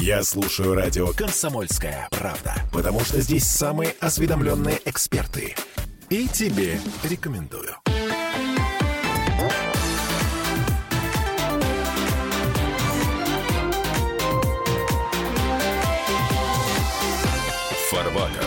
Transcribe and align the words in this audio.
Я 0.00 0.24
слушаю 0.24 0.74
радио 0.74 1.12
«Комсомольская 1.12 2.08
правда», 2.10 2.56
потому 2.72 3.00
что 3.00 3.20
здесь 3.20 3.44
самые 3.44 3.94
осведомленные 4.00 4.80
эксперты. 4.84 5.54
И 6.10 6.26
тебе 6.26 6.80
рекомендую. 7.04 7.76
Фарватер. 17.90 18.44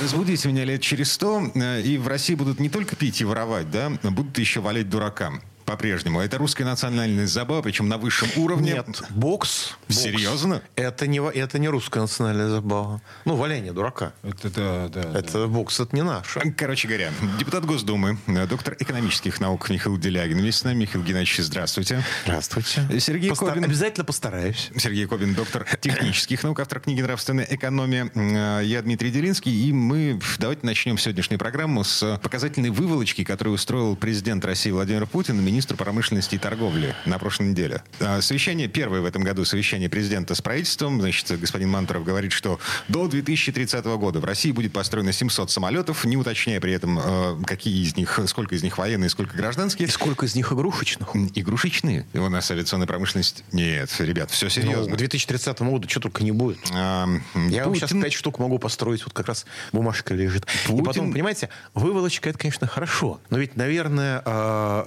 Разбудите 0.00 0.48
меня 0.48 0.64
лет 0.64 0.80
через 0.80 1.12
сто, 1.12 1.42
э, 1.54 1.82
и 1.82 1.98
в 1.98 2.06
России 2.06 2.34
будут 2.34 2.60
не 2.60 2.68
только 2.68 2.94
пить 2.94 3.20
и 3.20 3.24
воровать, 3.24 3.68
да, 3.70 3.90
а 4.02 4.10
будут 4.10 4.38
еще 4.38 4.60
валять 4.60 4.88
дуракам 4.88 5.42
по-прежнему. 5.68 6.20
Это 6.20 6.38
русская 6.38 6.64
национальная 6.64 7.26
забава, 7.26 7.60
причем 7.60 7.88
на 7.88 7.98
высшем 7.98 8.28
уровне. 8.36 8.72
Нет, 8.72 8.86
бокс. 8.86 9.02
бокс. 9.10 9.76
Серьезно? 9.88 10.62
Это 10.76 11.06
не, 11.06 11.18
это 11.18 11.58
не 11.58 11.68
русская 11.68 12.00
национальная 12.00 12.48
забава. 12.48 13.02
Ну, 13.26 13.36
валяние 13.36 13.72
дурака. 13.72 14.12
Это 14.22 14.48
да, 14.50 14.88
да. 14.88 15.18
Это 15.18 15.46
бокс, 15.46 15.78
это 15.78 15.94
не 15.94 16.02
наше. 16.02 16.40
Короче 16.56 16.88
говоря, 16.88 17.10
депутат 17.38 17.66
Госдумы, 17.66 18.18
э, 18.26 18.46
доктор 18.46 18.76
экономических 18.78 19.40
наук 19.40 19.68
Михаил 19.68 19.98
Делягин. 19.98 20.38
Вместе 20.38 20.60
с 20.62 20.64
нами 20.64 20.78
Михаил 20.80 21.04
Геннадьевич, 21.04 21.38
здравствуйте. 21.40 22.02
Здравствуйте. 22.24 22.86
Сергей 22.98 23.28
Поста- 23.30 23.48
Кобин. 23.48 23.64
Обязательно 23.64 24.04
постараюсь. 24.04 24.70
Сергей 24.76 25.06
Кобин, 25.06 25.34
доктор 25.34 25.66
технических 25.80 26.42
наук, 26.44 26.60
автор 26.60 26.80
книги 26.80 27.02
«Нравственная 27.02 27.46
экономия». 27.50 28.10
Э, 28.14 28.62
Я 28.64 28.80
Дмитрий 28.80 29.10
Делинский, 29.10 29.52
и 29.68 29.72
мы 29.72 30.18
давайте 30.38 30.64
начнем 30.66 30.96
сегодняшнюю 30.96 31.38
программу 31.38 31.84
с 31.84 32.18
показательной 32.22 32.70
выволочки, 32.70 33.22
которую 33.22 33.54
устроил 33.54 33.96
президент 33.96 34.44
России 34.44 34.70
Владимир 34.70 35.06
Путин 35.06 35.38
и 35.38 35.42
министр 35.58 35.74
промышленности 35.74 36.36
и 36.36 36.38
торговли 36.38 36.94
на 37.04 37.18
прошлой 37.18 37.48
неделе. 37.48 37.82
Э, 37.98 38.20
Совещание, 38.20 38.68
первое 38.68 39.00
в 39.00 39.04
этом 39.04 39.24
году 39.24 39.44
совещание 39.44 39.88
президента 39.88 40.36
с 40.36 40.40
правительством. 40.40 41.00
Значит, 41.00 41.36
господин 41.40 41.68
Мантуров 41.70 42.04
говорит, 42.04 42.30
что 42.30 42.60
до 42.86 43.08
2030 43.08 43.84
года 43.98 44.20
в 44.20 44.24
России 44.24 44.52
будет 44.52 44.72
построено 44.72 45.10
700 45.12 45.50
самолетов, 45.50 46.04
не 46.04 46.16
уточняя 46.16 46.60
при 46.60 46.72
этом, 46.74 47.00
э, 47.00 47.42
какие 47.44 47.82
из 47.82 47.96
них, 47.96 48.20
сколько 48.28 48.54
из 48.54 48.62
них 48.62 48.78
военные, 48.78 49.10
сколько 49.10 49.36
гражданские. 49.36 49.88
И 49.88 49.90
сколько 49.90 50.26
из 50.26 50.36
них 50.36 50.52
игрушечных? 50.52 51.08
Игрушечные. 51.34 52.06
У 52.14 52.28
нас 52.28 52.48
авиационная 52.52 52.86
промышленность... 52.86 53.42
Нет, 53.50 53.90
ребят, 53.98 54.30
все 54.30 54.46
Ну, 54.46 54.50
серьезно. 54.50 54.92
к 54.94 54.96
2030 54.96 55.60
году 55.62 55.88
что 55.88 55.98
только 55.98 56.22
не 56.22 56.30
будет. 56.30 56.58
А, 56.72 57.08
Я 57.50 57.64
вам 57.64 57.74
сейчас 57.74 57.90
Путин- 57.90 58.02
пять 58.02 58.12
штук 58.12 58.38
могу 58.38 58.60
построить, 58.60 59.02
вот 59.04 59.12
как 59.12 59.26
раз 59.26 59.44
бумажка 59.72 60.14
лежит. 60.14 60.46
Путин- 60.68 60.78
И 60.78 60.84
потом, 60.84 61.12
понимаете, 61.12 61.48
выволочка 61.74 62.30
это, 62.30 62.38
конечно, 62.38 62.68
хорошо. 62.68 63.20
Но 63.30 63.38
ведь, 63.38 63.56
наверное, 63.56 64.22
э, 64.24 64.84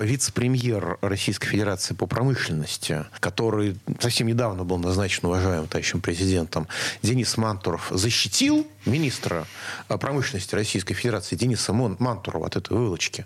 вице-премьер 0.61 0.97
Российской 1.01 1.47
Федерации 1.47 1.93
по 1.93 2.05
промышленности, 2.05 3.05
который 3.19 3.77
совсем 3.99 4.27
недавно 4.27 4.63
был 4.63 4.77
назначен 4.77 5.27
уважаемым 5.27 5.67
товарищем 5.67 6.01
президентом, 6.01 6.67
Денис 7.01 7.35
Мантуров, 7.37 7.87
защитил 7.91 8.67
министра 8.85 9.45
э, 9.89 9.97
промышленности 9.97 10.55
Российской 10.55 10.93
Федерации 10.93 11.35
Дениса 11.35 11.73
Мантурова 11.73 12.47
от 12.47 12.55
этой 12.55 12.73
выволочки. 12.77 13.25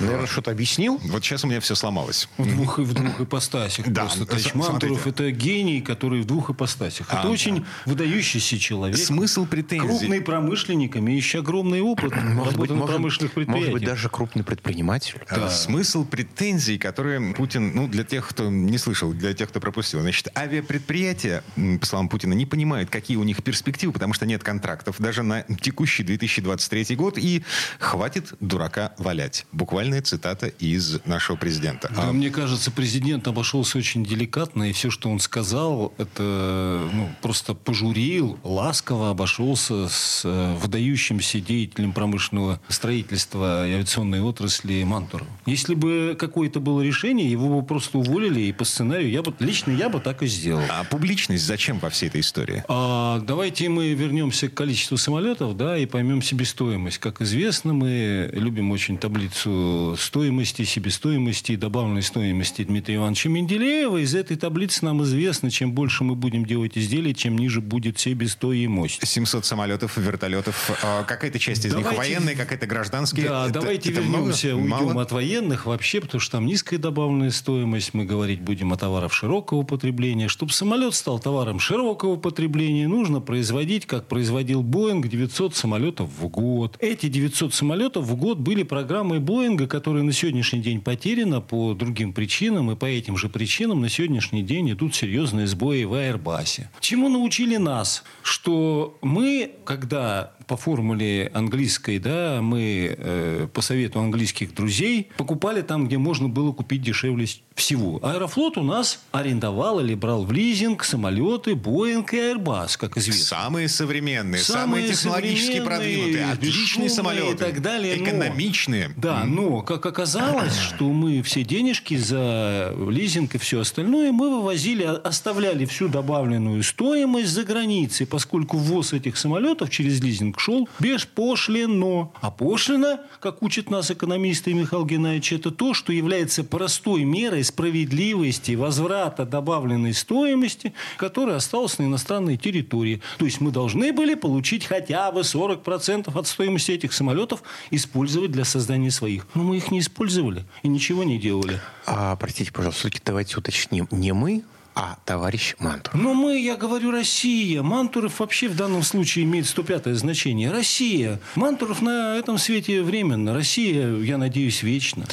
Наверное, 0.00 0.26
что-то 0.26 0.50
объяснил. 0.50 1.00
Вот 1.04 1.24
сейчас 1.24 1.44
у 1.44 1.46
меня 1.46 1.60
все 1.60 1.74
сломалось. 1.74 2.28
В 2.38 2.46
двух, 2.46 2.78
в 2.78 2.92
двух 2.92 3.20
ипостасях. 3.20 3.88
Да, 3.88 4.02
Просто 4.02 4.26
товарищ 4.26 4.54
Мантуров 4.54 5.06
это 5.06 5.30
гений, 5.30 5.80
который 5.80 6.22
в 6.22 6.26
двух 6.26 6.50
ипостасях. 6.50 7.06
А, 7.10 7.20
это 7.20 7.28
очень 7.28 7.64
выдающийся 7.86 8.58
человек. 8.58 8.98
Смысл 8.98 9.46
претензий. 9.46 9.86
Крупный 9.86 10.20
промышленник, 10.20 10.96
имеющий 10.96 11.38
огромный 11.38 11.80
опыт 11.80 12.12
работы 12.12 12.74
на 12.74 12.86
промышленных 12.86 13.34
может 13.34 13.46
предприятиях. 13.46 13.72
быть, 13.72 13.84
даже 13.84 14.08
крупный 14.08 14.44
предприниматель. 14.44 15.20
А, 15.28 15.48
Смысл 15.48 16.04
претензий, 16.04 16.61
которые 16.78 17.34
Путин, 17.34 17.72
ну, 17.74 17.88
для 17.88 18.04
тех, 18.04 18.28
кто 18.28 18.50
не 18.50 18.78
слышал, 18.78 19.12
для 19.12 19.34
тех, 19.34 19.48
кто 19.48 19.60
пропустил. 19.60 20.00
Значит, 20.00 20.28
авиапредприятия, 20.36 21.42
по 21.80 21.86
словам 21.86 22.08
Путина, 22.08 22.34
не 22.34 22.46
понимают, 22.46 22.90
какие 22.90 23.16
у 23.16 23.22
них 23.24 23.42
перспективы, 23.42 23.92
потому 23.92 24.14
что 24.14 24.26
нет 24.26 24.42
контрактов 24.42 24.96
даже 24.98 25.22
на 25.22 25.42
текущий 25.42 26.02
2023 26.02 26.96
год, 26.96 27.18
и 27.18 27.42
хватит 27.78 28.34
дурака 28.40 28.94
валять. 28.98 29.46
Буквальная 29.52 30.02
цитата 30.02 30.46
из 30.46 31.04
нашего 31.04 31.36
президента. 31.36 31.90
Да, 31.94 32.08
А, 32.08 32.12
мне 32.12 32.30
кажется, 32.30 32.70
президент 32.70 33.26
обошелся 33.28 33.78
очень 33.78 34.04
деликатно, 34.04 34.70
и 34.70 34.72
все, 34.72 34.90
что 34.90 35.10
он 35.10 35.20
сказал, 35.20 35.92
это 35.98 36.88
ну, 36.92 37.10
просто 37.20 37.54
пожурил, 37.54 38.38
ласково 38.42 39.10
обошелся 39.10 39.88
с 39.88 40.22
э, 40.24 40.56
выдающимся 40.56 41.40
деятелем 41.40 41.92
промышленного 41.92 42.60
строительства 42.68 43.66
и 43.66 43.72
авиационной 43.72 44.20
отрасли 44.20 44.82
Мантуром. 44.84 45.26
Если 45.46 45.74
бы 45.74 46.16
какое-то 46.52 46.60
было 46.60 46.82
решение, 46.82 47.30
его 47.30 47.60
бы 47.60 47.66
просто 47.66 47.96
уволили, 47.98 48.40
и 48.40 48.52
по 48.52 48.64
сценарию 48.64 49.10
я 49.10 49.22
бы, 49.22 49.32
лично 49.38 49.70
я 49.72 49.88
бы 49.88 50.00
так 50.00 50.22
и 50.22 50.26
сделал. 50.26 50.62
а 50.68 50.84
публичность 50.84 51.44
зачем 51.46 51.78
во 51.78 51.88
всей 51.88 52.08
этой 52.08 52.20
истории? 52.20 52.62
А, 52.68 53.20
давайте 53.20 53.68
мы 53.70 53.94
вернемся 53.94 54.48
к 54.48 54.54
количеству 54.54 54.98
самолетов, 54.98 55.56
да, 55.56 55.78
и 55.78 55.86
поймем 55.86 56.20
себестоимость. 56.22 56.98
Как 56.98 57.22
известно, 57.22 57.72
мы 57.72 58.28
любим 58.34 58.70
очень 58.70 58.98
таблицу 58.98 59.96
стоимости, 59.98 60.64
себестоимости 60.64 61.52
и 61.52 61.56
добавленной 61.56 62.02
стоимости 62.02 62.64
Дмитрия 62.64 62.96
Ивановича 62.96 63.30
Менделеева. 63.30 63.96
Из 63.98 64.14
этой 64.14 64.36
таблицы 64.36 64.84
нам 64.84 65.02
известно, 65.04 65.50
чем 65.50 65.72
больше 65.72 66.04
мы 66.04 66.14
будем 66.16 66.44
делать 66.44 66.76
изделий, 66.76 67.14
чем 67.14 67.38
ниже 67.38 67.60
будет 67.62 67.98
себестоимость. 67.98 69.06
700 69.06 69.46
самолетов, 69.46 69.96
вертолетов. 69.96 70.70
А, 70.82 71.04
Какая-то 71.04 71.38
часть 71.38 71.64
из 71.64 71.72
них 71.74 71.84
Давайте- 71.84 71.98
военные, 71.98 72.36
какая-то 72.36 72.66
гражданские. 72.66 73.28
Да, 73.28 73.44
Это- 73.44 73.54
давайте 73.60 73.90
это 73.90 74.00
вернемся, 74.00 74.48
много? 74.48 74.60
уйдем 74.82 74.86
Мало? 74.94 75.02
от 75.02 75.12
военных 75.12 75.66
вообще, 75.66 76.00
потому 76.00 76.20
что 76.20 76.36
там 76.42 76.46
низкая 76.46 76.80
добавленная 76.80 77.30
стоимость. 77.30 77.94
Мы 77.94 78.04
говорить 78.04 78.40
будем 78.40 78.72
о 78.72 78.76
товарах 78.76 79.12
широкого 79.12 79.62
потребления. 79.62 80.26
Чтобы 80.26 80.52
самолет 80.52 80.94
стал 80.94 81.20
товаром 81.20 81.60
широкого 81.60 82.16
потребления, 82.16 82.88
нужно 82.88 83.20
производить, 83.20 83.86
как 83.86 84.08
производил 84.08 84.62
Боинг, 84.64 85.06
900 85.06 85.54
самолетов 85.54 86.10
в 86.10 86.26
год. 86.26 86.76
Эти 86.80 87.08
900 87.08 87.54
самолетов 87.54 88.06
в 88.06 88.16
год 88.16 88.38
были 88.38 88.64
программой 88.64 89.20
Боинга, 89.20 89.68
которая 89.68 90.02
на 90.02 90.12
сегодняшний 90.12 90.60
день 90.60 90.80
потеряна 90.80 91.40
по 91.40 91.74
другим 91.74 92.12
причинам, 92.12 92.72
и 92.72 92.76
по 92.76 92.86
этим 92.86 93.16
же 93.16 93.28
причинам 93.28 93.80
на 93.80 93.88
сегодняшний 93.88 94.42
день 94.42 94.72
идут 94.72 94.96
серьезные 94.96 95.46
сбои 95.46 95.84
в 95.84 95.94
Airbus. 95.94 96.62
Чему 96.80 97.08
научили 97.08 97.56
нас? 97.56 98.02
Что 98.22 98.98
мы, 99.00 99.52
когда 99.64 100.32
по 100.52 100.58
формуле 100.58 101.30
английской, 101.32 101.98
да, 101.98 102.40
мы 102.42 102.94
э, 102.94 103.48
по 103.54 103.62
совету 103.62 104.00
английских 104.00 104.54
друзей 104.54 105.08
покупали 105.16 105.62
там, 105.62 105.86
где 105.86 105.96
можно 105.96 106.28
было 106.28 106.52
купить 106.52 106.82
дешевле 106.82 107.26
всего. 107.54 107.98
Аэрофлот 108.02 108.58
у 108.58 108.62
нас 108.62 109.00
арендовал 109.12 109.80
или 109.80 109.94
брал 109.94 110.24
в 110.24 110.32
лизинг 110.32 110.84
самолеты 110.84 111.52
Boeing 111.52 112.06
и 112.12 112.16
Airbus, 112.16 112.76
как 112.78 112.98
известно. 112.98 113.24
Самые 113.24 113.68
современные, 113.68 114.42
самые, 114.42 114.88
Самые 114.88 114.88
технологически 114.92 115.60
продвинутые, 115.60 116.32
отличные 116.32 116.90
самолеты. 116.90 117.32
и 117.32 117.36
так 117.36 117.62
далее, 117.62 117.96
но- 117.96 118.04
Экономичные. 118.04 118.90
Да, 118.98 119.24
но 119.24 119.62
как 119.62 119.86
оказалось, 119.86 120.56
что 120.58 120.90
мы 120.92 121.22
все 121.22 121.44
денежки 121.44 121.96
за 121.96 122.74
лизинг 122.90 123.34
и 123.36 123.38
все 123.38 123.60
остальное 123.60 124.12
мы 124.12 124.28
вывозили, 124.28 124.82
оставляли 124.82 125.64
всю 125.64 125.88
добавленную 125.88 126.62
стоимость 126.62 127.30
за 127.30 127.44
границей, 127.44 128.06
поскольку 128.06 128.58
ввоз 128.58 128.92
этих 128.92 129.16
самолетов 129.16 129.70
через 129.70 130.02
лизинг 130.02 130.41
шел 130.42 130.68
беспошлино. 130.80 132.10
А 132.20 132.32
пошлина, 132.32 133.00
как 133.20 133.42
учат 133.42 133.70
нас 133.70 133.92
экономисты 133.92 134.52
Михаил 134.52 134.84
Геннадьевич, 134.84 135.34
это 135.34 135.52
то, 135.52 135.72
что 135.72 135.92
является 135.92 136.42
простой 136.42 137.04
мерой 137.04 137.44
справедливости 137.44 138.56
возврата 138.56 139.24
добавленной 139.24 139.94
стоимости, 139.94 140.74
которая 140.96 141.36
осталась 141.36 141.78
на 141.78 141.84
иностранной 141.84 142.36
территории. 142.36 143.00
То 143.18 143.24
есть 143.24 143.40
мы 143.40 143.52
должны 143.52 143.92
были 143.92 144.14
получить 144.14 144.64
хотя 144.64 145.12
бы 145.12 145.20
40% 145.20 146.18
от 146.18 146.26
стоимости 146.26 146.72
этих 146.72 146.92
самолетов 146.92 147.44
использовать 147.70 148.32
для 148.32 148.44
создания 148.44 148.90
своих. 148.90 149.28
Но 149.34 149.44
мы 149.44 149.58
их 149.58 149.70
не 149.70 149.78
использовали 149.78 150.44
и 150.64 150.68
ничего 150.68 151.04
не 151.04 151.20
делали. 151.20 151.60
А, 151.86 152.16
простите, 152.16 152.52
пожалуйста, 152.52 152.80
все-таки 152.80 153.02
давайте 153.04 153.36
уточним. 153.38 153.86
Не 153.92 154.12
мы, 154.12 154.42
а 154.74 154.96
товарищ 155.04 155.54
Мантур. 155.58 155.94
Но 155.94 156.14
мы, 156.14 156.38
я 156.38 156.56
говорю, 156.56 156.90
Россия. 156.90 157.62
Мантуров 157.62 158.20
вообще 158.20 158.48
в 158.48 158.56
данном 158.56 158.82
случае 158.82 159.24
имеет 159.24 159.46
105 159.46 159.96
значение. 159.96 160.50
Россия. 160.50 161.20
Мантуров 161.34 161.82
на 161.82 162.16
этом 162.16 162.38
свете 162.38 162.82
временно. 162.82 163.34
Россия, 163.34 163.94
я 163.96 164.16
надеюсь, 164.16 164.62
вечно. 164.62 165.04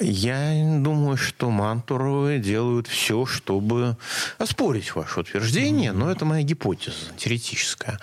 Я 0.00 0.78
думаю, 0.78 1.16
что 1.16 1.50
Мантуровы 1.50 2.38
делают 2.38 2.86
все, 2.86 3.26
чтобы 3.26 3.96
оспорить 4.38 4.94
ваше 4.94 5.20
утверждение, 5.20 5.92
но 5.92 6.10
это 6.10 6.24
моя 6.24 6.42
гипотеза 6.42 7.12
теоретическая. 7.16 7.98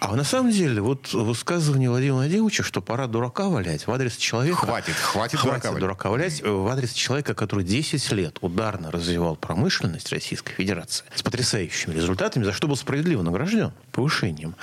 А 0.00 0.14
на 0.16 0.24
самом 0.24 0.52
деле, 0.52 0.80
вот 0.80 1.12
высказывание 1.12 1.90
Владимира 1.90 2.16
Владимировича, 2.16 2.62
что 2.62 2.80
пора 2.80 3.06
дурака 3.06 3.48
валять 3.48 3.86
в 3.86 3.92
адрес 3.92 4.16
человека... 4.16 4.58
Хватит, 4.58 4.94
хватит 4.94 5.40
дурака 5.42 5.68
валять. 5.68 5.80
дурака 5.80 6.10
валять 6.10 6.42
в 6.42 6.66
адрес 6.68 6.92
человека, 6.92 7.34
который 7.34 7.64
10 7.64 8.12
лет 8.12 8.38
ударно 8.40 8.90
развивал 8.90 9.36
промышленность 9.36 10.10
Российской 10.12 10.45
Федерации 10.50 11.04
с 11.14 11.22
потрясающими 11.22 11.94
результатами, 11.94 12.44
за 12.44 12.52
что 12.52 12.68
был 12.68 12.76
справедливо 12.76 13.22
награжден 13.22 13.72
повышением. 13.92 14.54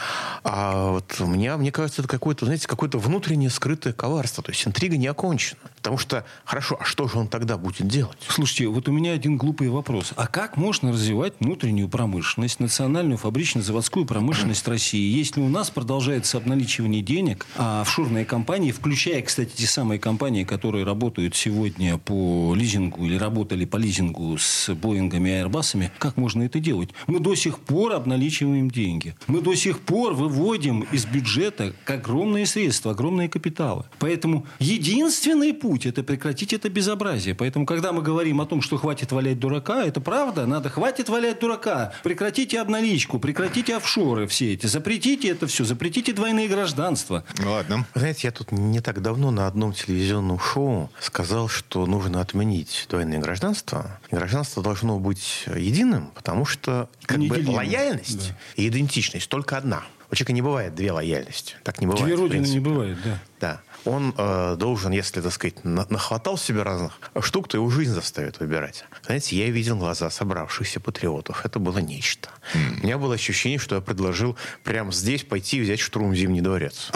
А 0.44 0.92
вот 0.92 1.20
мне, 1.20 1.56
мне 1.56 1.72
кажется, 1.72 2.02
это 2.02 2.10
какое-то, 2.10 2.46
знаете, 2.46 2.68
какое-то 2.68 2.98
внутреннее 2.98 3.50
скрытое 3.50 3.94
коварство. 3.94 4.44
То 4.44 4.52
есть 4.52 4.66
интрига 4.68 4.98
не 4.98 5.08
окончена. 5.08 5.60
Потому 5.84 5.98
что, 5.98 6.26
хорошо, 6.46 6.78
а 6.80 6.86
что 6.86 7.10
же 7.10 7.18
он 7.18 7.28
тогда 7.28 7.58
будет 7.58 7.86
делать? 7.90 8.18
Слушайте, 8.30 8.68
вот 8.68 8.88
у 8.88 8.94
меня 8.94 9.12
один 9.12 9.36
глупый 9.36 9.68
вопрос. 9.68 10.14
А 10.16 10.28
как 10.28 10.56
можно 10.56 10.94
развивать 10.94 11.34
внутреннюю 11.42 11.90
промышленность, 11.90 12.62
национальную 12.62 13.18
фабрично-заводскую 13.18 14.06
промышленность 14.06 14.66
России, 14.66 15.14
если 15.14 15.42
у 15.42 15.50
нас 15.50 15.70
продолжается 15.70 16.38
обналичивание 16.38 17.02
денег, 17.02 17.46
а 17.58 17.82
офшорные 17.82 18.24
компании, 18.24 18.72
включая, 18.72 19.22
кстати, 19.24 19.52
те 19.58 19.68
самые 19.68 20.00
компании, 20.00 20.46
которые 20.46 20.86
работают 20.86 21.36
сегодня 21.36 21.98
по 21.98 22.56
лизингу 22.56 23.04
или 23.04 23.18
работали 23.18 23.66
по 23.66 23.76
лизингу 23.76 24.38
с 24.38 24.74
Боингами 24.74 25.32
и 25.32 25.34
Airbus'ами, 25.34 25.92
как 26.00 26.16
можно 26.16 26.44
это 26.44 26.62
делать? 26.62 26.92
Мы 27.08 27.20
до 27.20 27.36
сих 27.36 27.60
пор 27.60 27.92
обналичиваем 27.92 28.72
деньги. 28.72 29.16
Мы 29.28 29.42
до 29.42 29.54
сих 29.54 29.82
пор 29.82 30.14
выводим 30.14 30.88
из 30.94 31.06
бюджета 31.06 31.74
огромные 31.86 32.46
средства, 32.46 32.92
огромные 32.92 33.28
капиталы. 33.28 33.84
Поэтому 34.00 34.48
единственный 34.60 35.54
путь– 35.54 35.73
это 35.86 36.04
прекратить 36.04 36.54
это 36.54 36.70
безобразие. 36.70 37.36
Поэтому, 37.36 37.66
когда 37.66 37.92
мы 37.92 38.02
говорим 38.02 38.40
о 38.42 38.46
том, 38.46 38.62
что 38.62 38.78
хватит 38.78 39.12
валять 39.12 39.40
дурака, 39.40 39.84
это 39.84 40.00
правда. 40.02 40.46
Надо 40.46 40.70
хватит 40.70 41.10
валять 41.10 41.40
дурака. 41.40 41.94
Прекратите 42.04 42.60
обналичку, 42.62 43.20
прекратите 43.20 43.76
офшоры 43.76 44.28
все 44.28 44.54
эти. 44.54 44.66
Запретите 44.68 45.30
это 45.30 45.48
все, 45.48 45.66
запретите 45.66 46.14
двойные 46.14 46.48
гражданства. 46.48 47.24
Ладно. 47.44 47.86
Знаете, 47.96 48.28
я 48.28 48.32
тут 48.32 48.52
не 48.52 48.80
так 48.80 49.02
давно 49.02 49.32
на 49.32 49.48
одном 49.48 49.74
телевизионном 49.74 50.40
шоу 50.40 50.90
сказал, 51.00 51.48
что 51.50 51.86
нужно 51.86 52.22
отменить 52.22 52.86
двойное 52.90 53.20
гражданство. 53.20 54.00
И 54.12 54.16
гражданство 54.16 54.62
должно 54.64 55.00
быть 55.00 55.46
единым, 55.54 56.12
потому 56.16 56.46
что 56.46 56.90
как 57.06 57.20
бы, 57.20 57.44
лояльность 57.48 58.30
Да. 58.30 58.38
и 58.56 58.68
идентичность 58.68 59.30
только 59.30 59.58
одна. 59.58 59.84
У 60.12 60.16
человека 60.16 60.34
не 60.34 60.42
бывает 60.44 60.76
две 60.76 60.92
лояльности. 60.92 61.56
Так 61.64 61.82
не 61.82 61.88
бывает. 61.88 62.06
Две 62.06 62.16
родины 62.16 62.46
не 62.46 62.60
бывает, 62.60 62.98
да. 63.04 63.20
Да. 63.42 63.62
Он 63.86 64.14
э, 64.18 64.56
должен, 64.58 64.92
если, 64.94 65.20
так 65.22 65.34
сказать, 65.34 65.64
на- 65.66 65.86
нахватал 65.90 66.38
себе 66.38 66.64
разных 66.64 66.94
штук, 67.22 67.50
то 67.50 67.58
его 67.58 67.70
жизнь 67.70 67.92
заставит 67.94 68.40
выбирать. 68.40 68.86
Знаете, 69.06 69.36
я 69.38 69.50
видел 69.50 69.76
глаза 69.78 70.10
собравшихся 70.10 70.80
патриотов. 70.80 71.46
Это 71.46 71.60
было 71.60 71.80
нечто. 71.80 72.30
У 72.56 72.84
меня 72.86 72.98
было 72.98 73.16
ощущение, 73.16 73.60
что 73.60 73.76
я 73.76 73.82
предложил 73.82 74.38
прямо 74.64 74.92
здесь 74.94 75.24
пойти 75.24 75.60
взять 75.60 75.82
штурм 75.82 76.16
Зимний 76.16 76.40
дворец. 76.42 76.92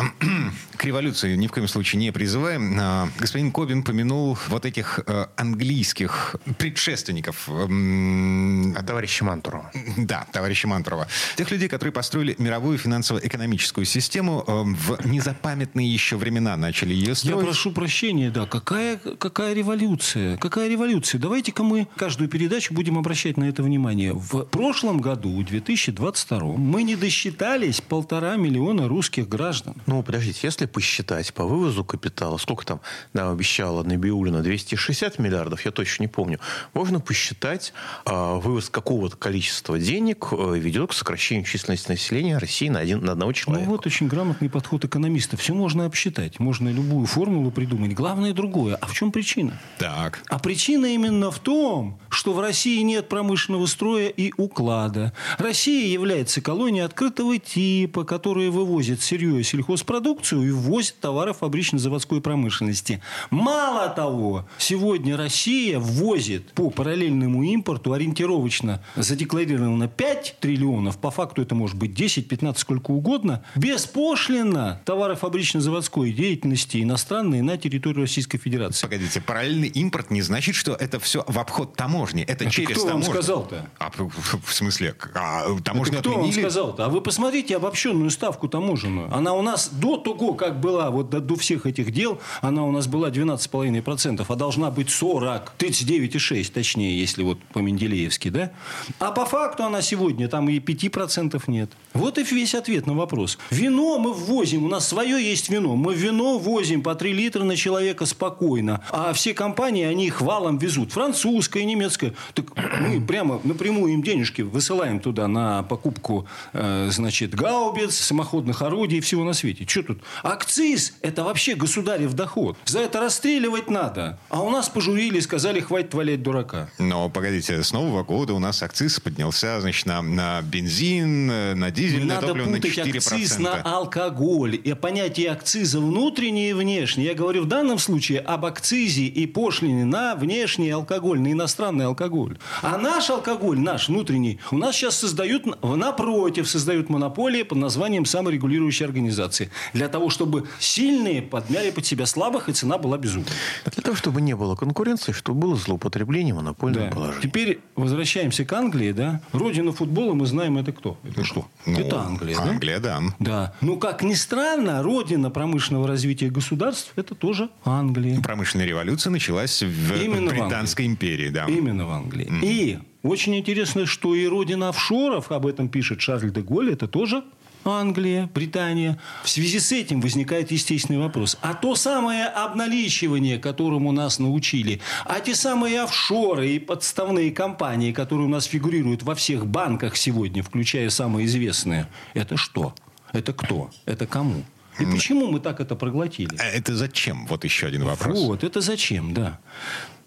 К 0.78 0.86
революции 0.86 1.36
ни 1.36 1.48
в 1.48 1.51
коем 1.51 1.68
случае 1.68 2.00
не 2.00 2.12
призываем. 2.12 2.78
А, 2.80 3.10
Господин 3.19 3.51
Кобин 3.51 3.83
помянул 3.83 4.38
вот 4.48 4.66
этих 4.66 5.00
э, 5.07 5.25
английских 5.36 6.38
предшественников. 6.57 7.50
м, 7.50 8.75
А 8.78 8.83
товарища 8.83 9.25
Мантурова? 9.25 9.72
Да, 9.98 10.25
товарища 10.31 10.68
Мантурова. 10.69 11.07
Тех 11.36 11.51
людей, 11.51 11.68
которые 11.68 11.92
построили 11.92 12.36
мировую 12.38 12.78
финансово-экономическую 12.78 13.86
систему 13.86 14.44
э, 14.48 14.51
в 14.63 15.06
незапамятные 15.06 15.92
еще 15.92 16.16
времена 16.16 16.56
начали 16.56 16.76
ее 16.85 17.07
Я 17.07 17.15
строить. 17.15 17.45
прошу 17.45 17.71
прощения, 17.71 18.29
да. 18.31 18.45
Какая, 18.45 18.97
какая 18.97 19.53
революция? 19.53 20.38
Какая 20.38 20.68
революция? 20.69 21.19
Давайте-ка 21.19 21.63
мы 21.63 21.88
каждую 21.95 22.29
передачу 22.29 22.74
будем 22.74 22.97
обращать 22.97 23.38
на 23.38 23.45
это 23.45 23.63
внимание. 23.63 24.13
В 24.13 24.44
прошлом 24.45 25.00
году, 25.01 25.39
в 25.41 25.44
2022, 25.45 26.39
мы 26.57 26.83
не 26.83 26.95
досчитались 26.95 27.81
полтора 27.81 28.35
миллиона 28.35 28.88
русских 28.88 29.27
граждан. 29.29 29.75
Ну, 29.85 30.03
подождите, 30.03 30.39
если 30.44 30.65
посчитать 30.65 31.33
по 31.33 31.45
вывозу 31.45 31.83
капитала, 31.83 32.38
сколько 32.38 32.65
там 32.65 32.81
нам 33.13 33.31
обещала 33.31 33.83
Набиулина, 33.83 34.41
260 34.41 35.19
миллиардов, 35.19 35.65
я 35.65 35.71
точно 35.71 36.03
не 36.03 36.07
помню, 36.07 36.39
можно 36.73 37.00
посчитать, 37.00 37.73
а, 38.06 38.35
вывоз 38.35 38.69
какого-то 38.69 39.18
количества 39.18 39.80
денег 39.80 40.27
э, 40.31 40.57
ведет 40.57 40.89
к 40.91 40.94
сокращению 40.94 41.45
численности 41.45 41.89
населения 41.89 42.38
России 42.38 42.69
на, 42.69 42.80
один, 42.80 43.03
на 43.03 43.13
одного 43.13 43.30
Ну 43.31 43.33
человека. 43.33 43.69
вот 43.69 43.85
очень 43.85 44.07
грамотный 44.07 44.50
подход 44.50 44.85
экономиста. 44.85 45.38
Все 45.38 45.53
можно 45.53 45.85
обсчитать, 45.85 46.39
можно 46.39 46.67
любую 46.72 47.06
формулу 47.06 47.52
придумать. 47.52 47.94
Главное 47.94 48.34
другое. 48.34 48.75
А 48.75 48.88
в 48.88 48.94
чем 48.94 49.12
причина? 49.12 49.60
Так. 49.78 50.24
А 50.30 50.40
причина 50.40 50.88
именно 50.88 51.31
в 51.31 51.40
том, 51.40 52.00
что 52.10 52.34
в 52.34 52.40
России 52.40 52.81
нет 52.81 53.10
промышленного 53.10 53.66
строя 53.66 54.10
и 54.10 54.34
уклада. 54.38 55.14
Россия 55.38 55.88
является 55.88 56.42
колонией 56.42 56.86
открытого 56.86 57.38
типа, 57.38 58.04
которая 58.04 58.50
вывозит 58.50 59.02
сырье 59.02 59.40
и 59.40 59.44
сельхозпродукцию 59.44 60.48
и 60.48 60.52
ввозит 60.52 61.00
товары 61.00 61.34
фабрично-заводской 61.34 62.22
промышленности. 62.22 63.02
Мало 63.30 63.90
того, 63.90 64.48
сегодня 64.58 65.16
Россия 65.16 65.80
ввозит 65.80 66.52
по 66.54 66.69
параллельному 66.69 67.44
импорту 67.44 67.94
ориентировочно 67.94 68.84
задекларировано 68.96 69.88
5 69.88 70.38
триллионов, 70.40 70.98
по 70.98 71.12
факту 71.12 71.42
это 71.42 71.56
может 71.56 71.78
быть 71.78 71.94
10, 71.94 72.28
15, 72.28 72.60
сколько 72.60 72.92
угодно, 72.92 73.44
беспошлино 73.56 74.81
товары 74.86 75.16
фабрично-заводской 75.16 76.12
деятельности 76.12 76.56
иностранные 76.65 77.42
на 77.44 77.57
территорию 77.57 78.01
Российской 78.01 78.38
Федерации. 78.38 78.81
Погодите, 78.81 79.21
параллельный 79.21 79.68
импорт 79.68 80.12
не 80.12 80.21
значит, 80.21 80.56
что 80.56 80.74
это 80.74 81.00
все 81.00 81.24
в 81.27 81.38
обход 81.39 81.75
таможни. 81.75 82.24
Это 82.24 82.45
Это 82.45 82.54
через 82.54 82.71
кто 82.77 82.81
вам 82.81 82.89
таможню. 83.01 83.13
сказал-то? 83.13 83.69
А, 83.80 83.92
в- 83.98 84.54
смысле? 84.54 84.95
А, 85.13 85.44
таможню 85.63 85.94
Это 86.00 86.09
кто 86.09 86.19
вам 86.19 86.31
сказал-то? 86.31 86.86
А 86.86 86.89
вы 86.89 87.01
посмотрите 87.01 87.56
обобщенную 87.56 88.09
ставку 88.09 88.48
таможенную. 88.48 89.13
Она 89.13 89.33
у 89.33 89.42
нас 89.42 89.69
до 89.69 89.98
того, 89.98 90.33
как 90.33 90.59
была, 90.59 90.89
вот 90.92 91.09
до, 91.09 91.19
до 91.19 91.36
всех 91.36 91.65
этих 91.65 91.92
дел, 91.92 92.19
она 92.42 92.63
у 92.63 92.71
нас 92.71 92.88
была 92.88 93.09
12,5%, 93.09 94.25
а 94.27 94.36
должна 94.36 94.71
быть 94.71 94.89
40, 94.89 95.54
39,6 95.57 96.51
точнее, 96.51 97.00
если 97.00 97.24
вот 97.24 97.39
по-менделеевски, 97.54 98.30
да? 98.30 98.51
А 99.00 99.12
по 99.12 99.25
факту 99.25 99.63
она 99.63 99.81
сегодня 99.81 100.27
там 100.27 100.50
и 100.50 100.59
5% 100.59 101.42
нет. 101.48 101.71
Вот 101.94 102.18
и 102.18 102.24
весь 102.24 102.56
ответ 102.56 102.86
на 102.88 102.94
вопрос. 102.94 103.38
Вино 103.51 103.98
мы 104.00 104.13
ввозим, 104.13 104.65
у 104.65 104.68
нас 104.68 104.88
свое 104.88 105.21
есть 105.24 105.50
вино. 105.50 105.75
Мы 105.75 105.94
вино 105.94 106.37
возим 106.38 106.84
по 106.84 106.95
3 106.95 107.13
литра 107.13 107.44
на 107.44 107.56
человека 107.56 108.06
спокойно. 108.06 108.81
А 108.92 109.13
все 109.13 109.34
компании, 109.34 109.86
они 109.86 110.07
их 110.07 110.22
валом 110.22 110.57
везут. 110.57 110.92
Французская, 110.92 111.63
немецкая. 111.63 112.13
Так 112.34 112.45
мы 112.80 113.01
прямо 113.07 113.39
напрямую 113.44 113.94
им 113.94 114.04
денежки 114.04 114.42
высылаем 114.42 115.00
туда 115.00 115.28
на 115.28 115.63
покупку, 115.63 116.28
э, 116.54 116.89
значит, 116.92 117.36
гаубиц, 117.36 117.95
самоходных 117.95 118.62
орудий 118.62 118.98
и 119.00 119.01
всего 119.01 119.24
на 119.24 119.34
свете. 119.34 119.66
Что 119.68 119.84
тут? 119.84 120.00
Акциз– 120.24 120.94
это 121.01 121.24
вообще 121.24 121.56
государев 121.56 122.13
доход. 122.13 122.57
За 122.66 122.80
это 122.80 123.00
расстреливать 123.00 123.69
надо. 123.69 124.19
А 124.30 124.42
у 124.42 124.50
нас 124.50 124.69
пожурили 124.69 125.18
и 125.18 125.22
сказали, 125.22 125.60
хватит 125.60 125.94
валять 125.94 126.24
дурака. 126.24 126.69
Но, 126.80 127.10
погодите, 127.10 127.62
с 127.63 127.72
Нового 127.74 128.04
года 128.04 128.33
у 128.33 128.40
нас 128.40 128.62
акциз 128.63 129.00
поднялся, 129.00 129.60
значит, 129.62 129.86
на, 129.86 130.01
на 130.01 130.42
бензин, 130.42 131.30
э, 131.30 131.54
на 131.56 131.72
дизель, 131.72 132.00
Не 132.00 132.06
на 132.06 132.16
надо 132.16 132.28
топливо 132.28 132.50
на 132.50 132.56
путать 132.57 132.78
4%. 132.78 132.98
акциз 132.98 133.40
на 133.40 133.62
алкоголь. 133.62 134.60
И 134.63 134.74
понятие 134.74 135.31
акциза 135.31 135.80
внутреннее 136.27 136.50
и 136.50 136.53
внешнее. 136.53 137.07
Я 137.07 137.13
говорю 137.13 137.44
в 137.44 137.47
данном 137.47 137.77
случае 137.79 138.19
об 138.19 138.45
акцизе 138.45 139.03
и 139.06 139.25
пошлине 139.25 139.85
на 139.85 140.15
внешний 140.15 140.69
алкоголь, 140.69 141.19
на 141.21 141.31
иностранный 141.31 141.85
алкоголь. 141.85 142.38
А 142.62 142.77
наш 142.77 143.09
алкоголь, 143.09 143.59
наш 143.59 143.88
внутренний, 143.88 144.39
у 144.51 144.57
нас 144.57 144.75
сейчас 144.75 144.97
создают, 144.97 145.45
напротив, 145.63 146.49
создают 146.49 146.90
монополии 146.90 147.44
под 147.44 147.59
названием 147.59 148.06
саморегулирующей 148.06 148.85
организации. 148.85 149.49
Для 149.73 149.87
того, 149.87 150.09
чтобы 150.09 150.47
сильные 150.59 151.21
подмяли 151.21 151.71
под 151.71 151.85
себя 151.85 152.06
слабых, 152.06 152.49
и 152.49 152.54
цена 152.54 152.78
была 152.78 152.97
безумная. 152.97 153.31
Для 153.66 153.81
того, 153.83 153.95
чтобы 153.95 154.19
не 154.21 154.35
было 154.35 154.56
конкуренции, 154.56 155.13
чтобы 155.13 155.40
было 155.40 155.56
злоупотребление 155.56 156.33
монопольного 156.33 156.87
Да. 156.87 156.92
положения. 156.94 157.21
Теперь 157.21 157.59
возвращаемся 157.75 158.44
к 158.44 158.52
Англии, 158.54 158.92
да? 158.92 159.21
Родина 159.31 159.71
футбола, 159.71 160.13
мы 160.13 160.25
знаем, 160.25 160.57
это 160.57 160.71
кто? 160.73 160.97
Это 161.04 161.23
что? 161.23 161.47
Ну, 161.66 161.80
это 161.80 162.02
Англия, 162.02 162.35
да? 162.35 162.44
Англия, 162.44 162.80
да. 162.80 163.02
Да. 163.19 163.54
Ну, 163.61 163.78
как 163.78 164.04
ни 164.04 164.13
странно, 164.13 164.83
родина 164.83 165.30
промышленного 165.30 165.87
развития 165.87 166.17
государств– 166.26 166.94
это 166.95 167.16
тоже 167.16 167.50
Англия. 167.64 168.19
Промышленная 168.21 168.66
революция 168.66 169.12
началась 169.12 169.62
в 169.62 169.95
Именно 169.95 170.31
в 170.31 170.33
Британской 170.33 170.86
империи, 170.86 171.30
да. 171.30 171.45
Именно 171.45 171.88
в 171.88 171.92
Англии. 171.92 172.30
И 172.44 172.80
очень 173.04 173.36
интересно, 173.36 173.86
что 173.86 174.16
и 174.16 174.28
родина 174.28 174.69
офшоров, 174.69 175.31
об 175.31 175.45
этом 175.45 175.69
пишет 175.69 176.02
Шарль 176.02 176.31
де 176.31 176.42
Голль, 176.42 176.74
это 176.74 176.88
тоже 176.88 177.24
Англия, 177.64 178.30
Британия. 178.33 179.00
В 179.24 179.30
связи 179.30 179.59
с 179.59 179.71
этим 179.71 180.02
возникает 180.02 180.52
естественный 180.52 181.00
вопрос. 181.00 181.38
А 181.42 181.54
то 181.54 181.76
самое 181.76 182.26
обналичивание, 182.26 183.38
которому 183.38 183.92
нас 183.92 184.19
научили, 184.19 184.80
а 185.06 185.19
те 185.19 185.36
самые 185.36 185.81
офшоры 185.81 186.50
и 186.50 186.59
подставные 186.59 187.31
компании, 187.31 187.92
которые 187.92 188.28
у 188.28 188.30
нас 188.30 188.45
фигурируют 188.45 189.04
во 189.04 189.16
всех 189.16 189.45
банках 189.45 189.97
сегодня, 189.97 190.44
включая 190.44 190.90
самые 190.90 191.26
известные, 191.26 191.88
это 192.14 192.38
что? 192.38 192.74
Это 193.14 193.33
кто? 193.33 193.69
Это 193.86 194.06
кому? 194.06 194.44
И 194.80 194.86
почему 194.86 195.28
мы 195.31 195.40
так 195.40 195.60
это 195.60 195.76
проглотили? 195.76 196.36
А 196.40 196.44
Это 196.46 196.76
зачем? 196.76 197.26
Вот 197.28 197.44
еще 197.44 197.68
один 197.68 197.84
вопрос. 197.84 198.19
Вот, 198.19 198.44
это 198.44 198.62
зачем, 198.62 199.14
да. 199.14 199.40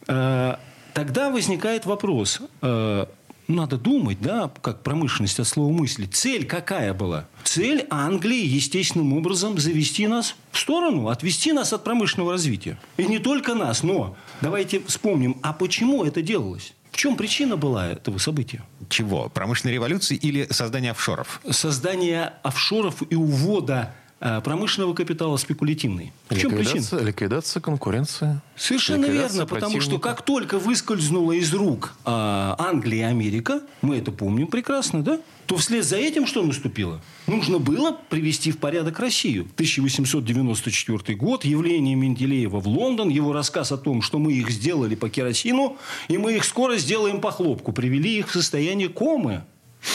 Э, 0.09 0.57
Тогда 0.95 1.31
возникает 1.31 1.87
вопрос. 1.87 2.41
Э, 2.63 3.07
Надо 3.49 3.79
думать, 3.79 4.19
да, 4.21 4.51
как 4.63 4.83
промышленность 4.83 5.41
от 5.41 5.47
слова 5.49 5.73
мысли. 5.73 6.07
Цель 6.07 6.47
какая 6.47 6.95
была? 6.95 7.27
Цель 7.45 7.85
Англии 7.91 8.45
естественным 8.47 9.13
образом 9.15 9.59
завести 9.59 10.07
нас 10.07 10.37
в 10.53 10.59
сторону, 10.59 11.09
отвести 11.09 11.53
нас 11.53 11.73
от 11.73 11.83
промышленного 11.83 12.33
развития. 12.33 12.79
И 12.97 13.07
не 13.07 13.19
только 13.19 13.55
нас, 13.55 13.83
но 13.83 14.17
давайте 14.41 14.81
вспомним, 14.87 15.37
а 15.43 15.53
почему 15.53 16.05
это 16.05 16.23
делалось? 16.23 16.75
В 16.93 16.97
чем 16.97 17.17
причина 17.17 17.57
была 17.57 17.89
этого 17.89 18.19
события? 18.19 18.63
Чего? 18.89 19.29
Промышленной 19.29 19.75
революции 19.75 20.17
или 20.17 20.47
создания 20.51 20.91
офшоров? 20.91 21.41
Создание 21.51 22.35
офшоров 22.43 23.03
и 23.11 23.15
увода 23.17 23.95
промышленного 24.21 24.95
капитала 24.95 25.37
спекулятивный. 25.37 26.13
В 26.29 26.39
чем 26.39 26.53
причина? 26.53 27.01
Ликвидация, 27.01 27.61
конкуренции. 27.61 28.41
Совершенно 28.57 29.07
Ликвидация 29.07 29.39
верно, 29.39 29.47
потому 29.47 29.81
что 29.81 29.99
как 29.99 30.23
только 30.23 30.59
выскользнула 30.59 31.33
из 31.33 31.53
рук 31.55 31.95
а, 32.05 32.55
Англия 32.59 33.09
и 33.09 33.11
Америка, 33.11 33.63
мы 33.81 33.97
это 33.97 34.13
помним 34.13 34.47
прекрасно, 34.47 35.03
да? 35.03 35.21
То 35.47 35.57
вслед 35.57 35.85
за 35.85 35.97
этим 35.97 36.27
что 36.27 36.45
наступило? 36.45 37.01
Нужно 37.27 37.59
было 37.59 37.99
привести 38.09 38.53
в 38.53 38.59
порядок 38.59 39.01
Россию. 39.01 39.49
1894 39.55 41.19
год, 41.19 41.45
явление 41.45 41.97
Менделеева 41.97 42.61
в 42.61 42.69
Лондон, 42.69 43.09
его 43.09 43.33
рассказ 43.33 43.73
о 43.73 43.77
том, 43.77 44.01
что 44.01 44.19
мы 44.19 44.33
их 44.33 44.51
сделали 44.51 44.95
по 44.95 45.09
керосину, 45.09 45.77
и 46.07 46.19
мы 46.19 46.37
их 46.37 46.45
скоро 46.45 46.77
сделаем 46.77 47.21
по 47.21 47.33
хлопку, 47.33 47.73
привели 47.73 48.19
их 48.19 48.29
в 48.29 48.33
состояние 48.33 48.89
комы. 48.89 49.43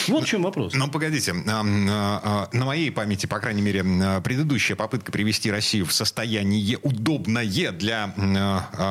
Вот 0.08 0.24
в 0.24 0.28
чем 0.28 0.44
вопрос. 0.44 0.74
Но 0.74 0.88
погодите, 0.88 1.34
а, 1.48 1.64
а, 1.64 2.50
на 2.52 2.66
моей 2.66 2.92
памяти, 2.92 3.26
по 3.26 3.40
крайней 3.40 3.62
мере, 3.62 3.84
а, 3.86 4.22
предыдущая 4.22 4.76
попытка 4.76 5.12
привести 5.12 5.52
Россию 5.52 5.86
в 5.86 5.94
состояние 5.94 6.78
удобное 6.82 7.46
для 7.46 8.14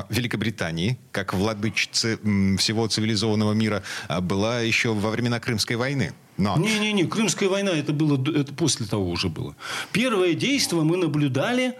Великобритании, 0.08 0.98
как 1.12 1.34
владычицы 1.34 2.18
всего 2.58 2.86
цивилизованного 2.86 3.52
мира, 3.52 3.82
была 4.20 4.60
еще 4.60 4.94
во 4.94 5.10
времена 5.10 5.40
Крымской 5.40 5.76
войны. 5.76 6.12
Но 6.36 6.56
Не-не-не, 6.56 7.04
Крымская 7.04 7.48
война, 7.48 7.70
это 7.70 7.92
было 7.92 8.16
это 8.30 8.52
после 8.54 8.86
того 8.86 9.08
уже 9.08 9.28
было. 9.28 9.54
Первое 9.92 10.34
действие 10.34 10.82
мы 10.82 10.96
наблюдали 10.96 11.74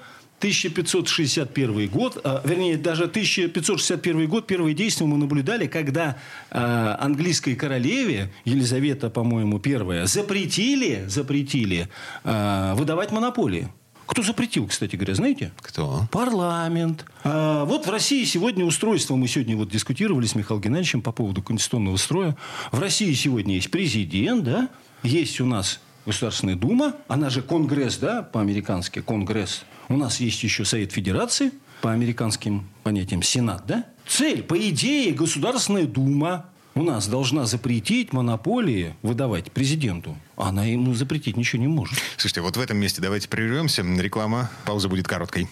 1561 0.45 1.89
год, 1.89 2.21
а, 2.23 2.43
вернее, 2.45 2.77
даже 2.77 3.05
1561 3.05 4.29
год, 4.29 4.47
первое 4.47 4.75
действие 4.75 5.09
мы 5.09 5.17
наблюдали, 5.17 5.67
когда 5.67 6.19
а, 6.51 6.99
английской 7.01 7.55
королеве, 7.55 8.31
Елизавета, 8.45 9.09
по-моему, 9.09 9.59
первая, 9.59 10.05
запретили, 10.05 11.07
запретили 11.09 11.89
а, 12.25 12.75
выдавать 12.75 13.11
монополии. 13.11 13.71
Кто 14.05 14.23
запретил, 14.23 14.67
кстати 14.67 14.97
говоря, 14.97 15.15
знаете? 15.15 15.51
кто? 15.63 16.07
Парламент. 16.13 17.07
А, 17.23 17.65
вот 17.65 17.87
в 17.87 17.91
России 17.91 18.25
сегодня 18.25 18.67
устройство, 18.67 19.17
мы 19.17 19.29
сегодня 19.29 19.57
вот 19.57 19.71
дискутировали 19.71 20.27
с 20.27 20.35
Михаилом 20.35 20.61
Геннадьевичем 20.61 21.01
по 21.01 21.13
поводу 21.13 21.41
конституционного 21.41 21.97
строя. 21.97 22.37
В 22.71 22.81
России 22.81 23.15
сегодня 23.15 23.55
есть 23.55 23.71
президент, 23.71 24.45
да, 24.45 24.69
есть 25.03 25.41
у 25.41 25.47
нас 25.47 25.81
Государственная 26.05 26.57
Дума, 26.57 26.97
она 27.09 27.31
же 27.31 27.41
Конгресс, 27.41 27.97
да, 27.97 28.23
по-американски, 28.23 29.01
Конгресс. 29.01 29.65
У 29.88 29.97
нас 29.97 30.21
есть 30.21 30.43
еще 30.43 30.64
Совет 30.64 30.93
Федерации, 30.93 31.53
по 31.81 31.93
американским 31.93 32.67
понятиям, 32.83 33.23
Сенат, 33.23 33.67
да? 33.67 33.85
Цель, 34.07 34.43
по 34.43 34.57
идее, 34.57 35.12
Государственная 35.12 35.87
Дума 35.87 36.47
у 36.75 36.83
нас 36.83 37.07
должна 37.07 37.47
запретить 37.47 38.12
монополии 38.12 38.95
выдавать 39.03 39.53
президенту. 39.53 40.17
Она 40.37 40.64
ему 40.64 40.95
запретить 40.95 41.37
ничего 41.37 41.61
не 41.62 41.69
может. 41.69 41.99
Слушайте, 42.17 42.41
вот 42.41 42.57
в 42.57 42.61
этом 42.61 42.79
месте 42.79 43.00
давайте 43.00 43.29
прервемся. 43.29 43.83
Реклама, 43.83 44.50
пауза 44.64 44.88
будет 44.88 45.07
короткой. 45.07 45.49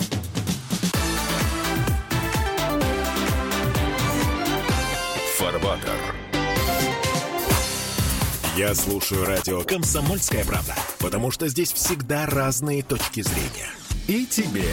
Фарватер. 5.36 6.14
Я 8.56 8.74
слушаю 8.74 9.24
радио 9.24 9.62
«Комсомольская 9.62 10.44
правда», 10.44 10.74
потому 10.98 11.30
что 11.30 11.48
здесь 11.48 11.72
всегда 11.72 12.26
разные 12.26 12.82
точки 12.82 13.22
зрения. 13.22 13.70
И 14.08 14.26
тебе 14.26 14.64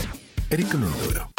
рекомендую. 0.49 1.38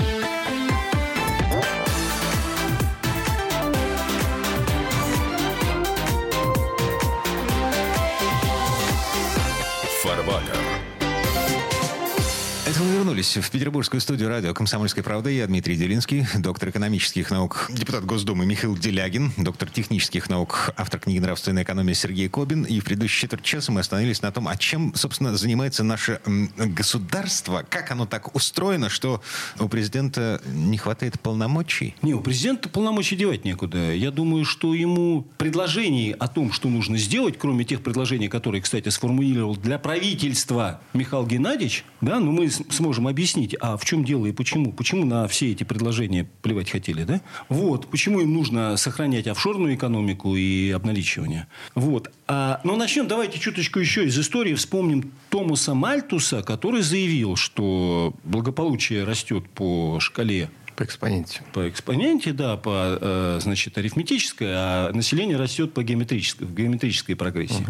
Мы 12.80 12.92
вернулись 12.92 13.36
в 13.36 13.50
петербургскую 13.50 14.00
студию 14.00 14.28
радио 14.28 14.54
«Комсомольская 14.54 15.04
правда». 15.04 15.28
Я 15.28 15.46
Дмитрий 15.46 15.76
Делинский, 15.76 16.26
доктор 16.38 16.70
экономических 16.70 17.30
наук, 17.30 17.68
депутат 17.70 18.06
Госдумы 18.06 18.46
Михаил 18.46 18.76
Делягин, 18.76 19.32
доктор 19.36 19.68
технических 19.68 20.30
наук, 20.30 20.72
автор 20.76 20.98
книги 20.98 21.18
«Нравственная 21.18 21.64
экономия» 21.64 21.94
Сергей 21.94 22.28
Кобин. 22.28 22.64
И 22.64 22.80
в 22.80 22.84
предыдущей 22.84 23.22
четверть 23.22 23.42
часа 23.44 23.70
мы 23.70 23.80
остановились 23.80 24.22
на 24.22 24.32
том, 24.32 24.48
а 24.48 24.56
чем, 24.56 24.94
собственно, 24.94 25.36
занимается 25.36 25.84
наше 25.84 26.20
государство, 26.56 27.66
как 27.68 27.90
оно 27.90 28.06
так 28.06 28.34
устроено, 28.34 28.88
что 28.88 29.22
у 29.58 29.68
президента 29.68 30.40
не 30.46 30.78
хватает 30.78 31.20
полномочий. 31.20 31.94
Не, 32.00 32.14
у 32.14 32.20
президента 32.20 32.70
полномочий 32.70 33.16
девать 33.16 33.44
некуда. 33.44 33.92
Я 33.92 34.10
думаю, 34.10 34.46
что 34.46 34.74
ему 34.74 35.26
предложений 35.36 36.16
о 36.18 36.28
том, 36.28 36.52
что 36.52 36.68
нужно 36.68 36.96
сделать, 36.96 37.36
кроме 37.38 37.64
тех 37.64 37.82
предложений, 37.82 38.28
которые, 38.28 38.62
кстати, 38.62 38.88
сформулировал 38.88 39.56
для 39.56 39.78
правительства 39.78 40.80
Михаил 40.94 41.26
Геннадьевич, 41.26 41.84
да, 42.00 42.20
ну 42.20 42.32
мы 42.32 42.48
сможем 42.72 43.08
объяснить, 43.08 43.56
а 43.60 43.76
в 43.76 43.84
чем 43.84 44.04
дело 44.04 44.26
и 44.26 44.32
почему. 44.32 44.72
Почему 44.72 45.04
на 45.04 45.26
все 45.28 45.52
эти 45.52 45.64
предложения 45.64 46.28
плевать 46.42 46.70
хотели, 46.70 47.04
да? 47.04 47.20
Вот. 47.48 47.86
Почему 47.86 48.20
им 48.20 48.32
нужно 48.32 48.76
сохранять 48.76 49.26
офшорную 49.26 49.74
экономику 49.74 50.36
и 50.36 50.70
обналичивание. 50.70 51.46
Вот. 51.74 52.10
А, 52.26 52.60
но 52.64 52.76
начнем, 52.76 53.08
давайте 53.08 53.38
чуточку 53.38 53.78
еще 53.78 54.06
из 54.06 54.18
истории. 54.18 54.54
Вспомним 54.54 55.12
Томаса 55.30 55.74
Мальтуса, 55.74 56.42
который 56.42 56.82
заявил, 56.82 57.36
что 57.36 58.14
благополучие 58.24 59.04
растет 59.04 59.48
по 59.50 59.98
шкале 60.00 60.50
По 60.80 60.84
экспоненте. 60.84 61.42
по 61.52 61.68
экспоненте, 61.68 62.32
да, 62.32 62.56
по, 62.56 62.96
э, 62.98 63.38
значит, 63.42 63.76
арифметической, 63.76 64.48
а 64.50 64.90
население 64.94 65.36
растет 65.36 65.74
по 65.74 65.82
геометрической, 65.82 66.46
в 66.46 66.54
геометрической 66.54 67.16
прогрессии. 67.16 67.66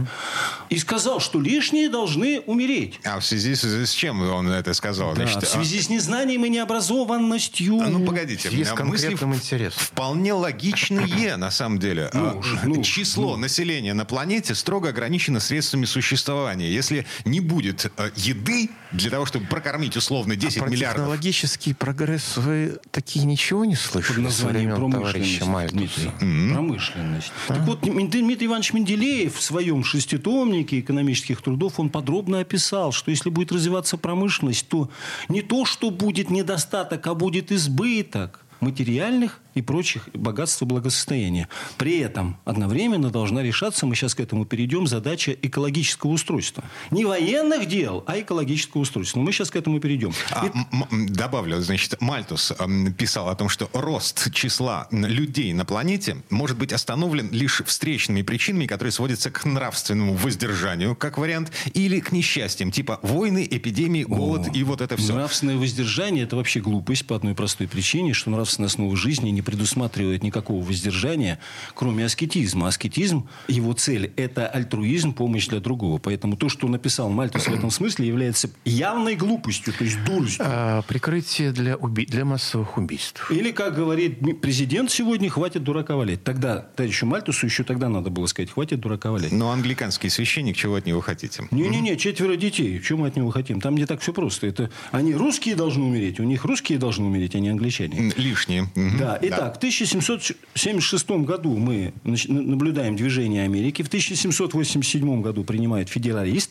И 0.68 0.78
сказал, 0.78 1.18
что 1.18 1.40
лишние 1.40 1.88
должны 1.88 2.38
умереть. 2.46 3.00
А 3.04 3.18
в 3.18 3.26
связи 3.26 3.56
с, 3.56 3.64
с 3.64 3.90
чем 3.90 4.22
он 4.22 4.48
это 4.48 4.72
сказал? 4.74 5.14
Да, 5.14 5.26
Значит, 5.26 5.42
в 5.42 5.48
связи 5.48 5.80
с 5.80 5.88
незнанием 5.88 6.44
и 6.44 6.48
необразованностью. 6.50 7.80
а, 7.80 7.88
ну, 7.88 8.06
погодите. 8.06 8.48
В 8.48 8.52
связи 8.52 8.62
с 8.62 8.70
а 8.70 8.76
конкретным 8.76 9.34
интересом. 9.34 9.82
Вполне 9.82 10.32
логичные, 10.32 11.36
на 11.36 11.50
самом 11.50 11.80
деле. 11.80 12.10
Ну 12.14 12.40
А, 12.40 12.40
ну 12.62 12.80
Число 12.84 13.36
населения 13.36 13.92
на 13.92 14.04
планете 14.04 14.54
строго 14.54 14.90
ограничено 14.90 15.40
средствами 15.40 15.84
существования. 15.84 16.70
Если 16.70 17.06
не 17.24 17.40
будет 17.40 17.90
э, 17.96 18.10
еды 18.14 18.70
для 18.92 19.10
того, 19.10 19.26
чтобы 19.26 19.46
прокормить 19.46 19.96
условно 19.96 20.36
10 20.36 20.62
А 20.62 20.66
миллиардов... 20.66 21.00
технологический 21.00 21.74
прогресс 21.74 22.36
вы 22.36 22.78
такие 23.00 23.24
ничего 23.24 23.64
не 23.64 23.76
под 23.76 23.82
слышали 23.82 24.20
с 24.20 24.24
названием 24.24 24.76
промышленность. 24.76 25.72
Дмитрий. 25.72 26.10
Промышленность. 26.52 27.32
Так 27.48 27.60
вот, 27.60 27.80
Дмитрий 27.80 28.20
Дмитрий 28.20 28.46
Иванович 28.46 28.74
Менделеев 28.74 29.36
в 29.36 29.42
своем 29.42 29.84
шеститомнике 29.84 30.80
экономических 30.80 31.40
трудов 31.40 31.80
он 31.80 31.88
подробно 31.88 32.40
описал, 32.40 32.92
что 32.92 33.10
если 33.10 33.30
будет 33.30 33.52
развиваться 33.52 33.96
промышленность, 33.96 34.68
то 34.68 34.90
не 35.28 35.40
то, 35.40 35.64
что 35.64 35.90
будет 35.90 36.28
недостаток, 36.28 37.06
а 37.06 37.14
будет 37.14 37.50
избыток 37.52 38.44
материальных 38.60 39.40
и 39.54 39.62
прочих 39.62 40.08
богатств 40.14 40.62
и 40.62 40.64
благосостояния. 40.64 41.48
При 41.76 41.98
этом 41.98 42.36
одновременно 42.44 43.10
должна 43.10 43.42
решаться, 43.42 43.86
мы 43.86 43.94
сейчас 43.94 44.14
к 44.14 44.20
этому 44.20 44.44
перейдем, 44.44 44.86
задача 44.86 45.32
экологического 45.32 46.10
устройства. 46.10 46.64
Не 46.90 47.04
военных 47.04 47.66
дел, 47.66 48.04
а 48.06 48.18
экологического 48.18 48.82
устройства. 48.82 49.18
Но 49.18 49.24
мы 49.24 49.32
сейчас 49.32 49.50
к 49.50 49.56
этому 49.56 49.80
перейдем. 49.80 50.12
А, 50.30 50.46
м- 50.46 51.06
добавлю, 51.06 51.60
значит, 51.60 52.00
Мальтус 52.00 52.52
писал 52.98 53.28
о 53.28 53.34
том, 53.34 53.48
что 53.48 53.68
рост 53.72 54.32
числа 54.32 54.88
людей 54.90 55.52
на 55.52 55.64
планете 55.64 56.22
может 56.30 56.58
быть 56.58 56.72
остановлен 56.72 57.30
лишь 57.30 57.62
встречными 57.64 58.22
причинами, 58.22 58.66
которые 58.66 58.92
сводятся 58.92 59.30
к 59.30 59.44
нравственному 59.44 60.14
воздержанию, 60.14 60.94
как 60.96 61.18
вариант, 61.18 61.52
или 61.74 62.00
к 62.00 62.12
несчастьям, 62.12 62.70
типа 62.70 62.98
войны, 63.02 63.46
эпидемии, 63.50 64.04
голод 64.04 64.54
и 64.54 64.62
вот 64.62 64.80
это 64.80 64.96
все. 64.96 65.12
Нравственное 65.12 65.56
воздержание– 65.56 66.24
это 66.24 66.36
вообще 66.36 66.60
глупость 66.60 67.06
по 67.06 67.16
одной 67.16 67.34
простой 67.34 67.68
причине, 67.68 68.14
что 68.14 68.30
нравственная 68.30 68.68
основа 68.68 68.96
жизни 68.96 69.30
не 69.30 69.42
предусматривает 69.50 70.22
никакого 70.22 70.62
воздержания, 70.64 71.40
кроме 71.74 72.04
аскетизма. 72.04 72.68
Аскетизм, 72.68 73.28
его 73.48 73.72
цель– 73.72 74.12
это 74.16 74.46
альтруизм, 74.46 75.12
помощь 75.12 75.48
для 75.48 75.58
другого. 75.58 75.98
Поэтому 75.98 76.36
то, 76.36 76.48
что 76.48 76.68
написал 76.68 77.10
Мальтус 77.10 77.46
в 77.48 77.52
этом 77.52 77.70
смысле, 77.72 78.06
является 78.06 78.48
явной 78.64 79.16
глупостью, 79.16 79.72
то 79.72 79.82
есть 79.82 80.02
дуростью. 80.04 80.44
А, 80.48 80.82
прикрытие 80.82 81.50
для, 81.50 81.74
уби- 81.74 82.06
для 82.06 82.24
массовых 82.24 82.78
убийств. 82.78 83.28
Или, 83.30 83.50
как 83.50 83.74
говорит 83.74 84.40
президент 84.40 84.90
сегодня, 84.90 85.28
хватит 85.28 85.64
дурака 85.64 85.96
валять. 85.96 86.22
Тогда, 86.22 86.58
товарищу 86.58 87.06
Мальтусу 87.06 87.46
еще 87.46 87.64
тогда 87.64 87.88
надо 87.88 88.10
было 88.10 88.26
сказать, 88.26 88.52
хватит 88.52 88.78
дурака 88.78 89.10
валять. 89.10 89.32
Но 89.32 89.50
англиканский 89.50 90.10
священник, 90.10 90.56
чего 90.56 90.76
от 90.76 90.86
него 90.86 91.00
хотите? 91.00 91.48
Не-не-не, 91.50 91.96
четверо 91.96 92.36
детей. 92.36 92.80
Чем 92.80 93.00
мы 93.00 93.08
от 93.08 93.16
него 93.16 93.30
хотим? 93.30 93.60
Там 93.60 93.76
не 93.76 93.86
так 93.86 94.00
все 94.00 94.12
просто. 94.12 94.46
Это 94.46 94.70
они 94.92 95.12
русские 95.12 95.56
должны 95.56 95.82
умереть. 95.84 96.20
У 96.20 96.24
них 96.24 96.44
русские 96.44 96.78
должны 96.78 97.06
умереть, 97.06 97.34
а 97.34 97.40
не 97.40 97.48
англичане. 97.48 98.12
Лишние. 98.16 98.70
Да, 98.98 99.18
итак, 99.36 99.54
в 99.54 99.56
1776 99.58 101.10
году 101.10 101.56
мы 101.56 101.92
наблюдаем 102.04 102.96
движение 102.96 103.44
Америки. 103.44 103.82
В 103.82 103.88
1787 103.88 105.22
году 105.22 105.44
принимает 105.44 105.88
федералист. 105.88 106.50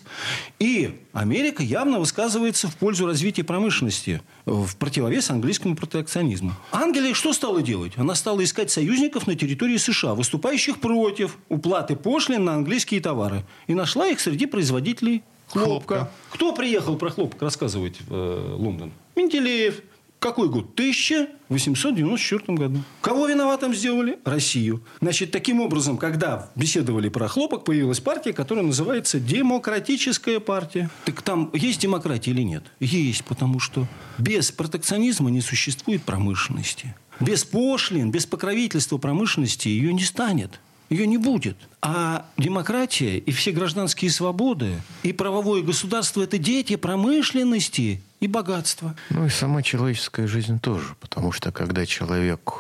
И 0.60 0.98
Америка 1.14 1.64
явно 1.64 2.00
высказывается 2.00 2.68
в 2.68 2.76
пользу 2.76 3.06
развития 3.06 3.44
промышленности 3.44 4.22
в 4.46 4.76
противовес 4.78 5.30
английскому 5.30 5.76
протекционизму. 5.76 6.54
Англия 6.72 7.14
что 7.14 7.34
стала 7.34 7.62
делать? 7.62 7.94
Она 7.98 8.16
стала 8.16 8.44
искать 8.44 8.72
союзников 8.72 9.28
на 9.28 9.36
территории 9.36 9.78
США, 9.78 10.14
выступающих 10.14 10.80
против 10.80 11.38
уплаты 11.50 11.96
пошлин 11.96 12.46
на 12.46 12.56
английские 12.56 13.02
товары. 13.02 13.46
И 13.68 13.74
нашла 13.74 14.08
их 14.08 14.20
среди 14.20 14.46
производителей 14.46 15.24
Хлопка. 15.52 15.96
Хлопка. 15.96 16.12
Кто 16.30 16.54
приехал 16.54 16.96
про 16.96 17.10
хлопок 17.10 17.42
рассказывать 17.42 18.00
в 18.02 18.14
э, 18.14 18.56
Лондон? 18.56 18.92
Менделеев. 19.16 19.82
Какой 20.20 20.50
год? 20.50 20.72
1894 20.74 22.58
году. 22.58 22.84
Кого 23.02 23.28
виноватым 23.28 23.74
сделали? 23.74 24.20
Россию. 24.26 24.84
Значит, 25.00 25.32
таким 25.32 25.62
образом, 25.62 25.98
когда 25.98 26.52
беседовали 26.56 27.08
про 27.08 27.30
хлопок, 27.30 27.64
появилась 27.64 28.02
партия, 28.02 28.34
которая 28.34 28.66
называется 28.66 29.20
Демократическая 29.20 30.42
партия. 30.42 30.90
Так 31.06 31.22
там 31.22 31.50
есть 31.54 31.82
демократия 31.82 32.32
или 32.32 32.42
нет? 32.42 32.64
Есть, 32.82 33.24
потому 33.24 33.60
что 33.60 33.88
без 34.18 34.52
протекционизма 34.52 35.30
не 35.32 35.40
существует 35.40 36.04
промышленности. 36.04 36.96
Без 37.22 37.46
пошлин, 37.46 38.12
без 38.12 38.26
покровительства 38.26 38.98
промышленности 38.98 39.70
ее 39.70 39.94
не 39.94 40.04
станет. 40.04 40.60
Ее 40.90 41.06
не 41.08 41.18
будет. 41.18 41.56
А 41.82 42.26
демократия 42.38 43.20
и 43.20 43.32
все 43.32 43.52
гражданские 43.52 44.12
свободы 44.12 44.82
и 45.04 45.14
правовое 45.14 45.62
государство– 45.62 46.22
это 46.24 46.38
дети 46.38 46.76
промышленности 46.76 48.02
и 48.20 48.28
богатства. 48.28 48.96
Ну 49.10 49.26
и 49.26 49.30
сама 49.30 49.62
человеческая 49.62 50.28
жизнь 50.28 50.60
тоже. 50.60 50.96
Потому 51.00 51.32
что 51.32 51.52
когда 51.52 51.86
человек 51.86 52.54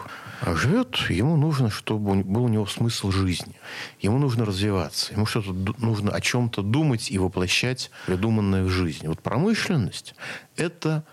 живет, 0.46 0.96
ему 1.10 1.36
нужно, 1.36 1.70
чтобы 1.70 2.24
был 2.24 2.46
у 2.46 2.48
него 2.48 2.66
смысл 2.66 3.12
жизни. 3.12 3.56
Ему 4.00 4.18
нужно 4.18 4.46
развиваться. 4.46 5.14
Ему 5.14 5.26
что-то 5.26 5.54
нужно 5.80 6.12
о 6.12 6.22
чем-то 6.22 6.62
думать 6.62 7.12
и 7.12 7.18
воплощать 7.18 7.92
придуманное 8.06 8.64
в 8.64 8.70
жизни. 8.70 9.08
Вот 9.08 9.22
промышленность– 9.22 10.16
это 10.56 11.04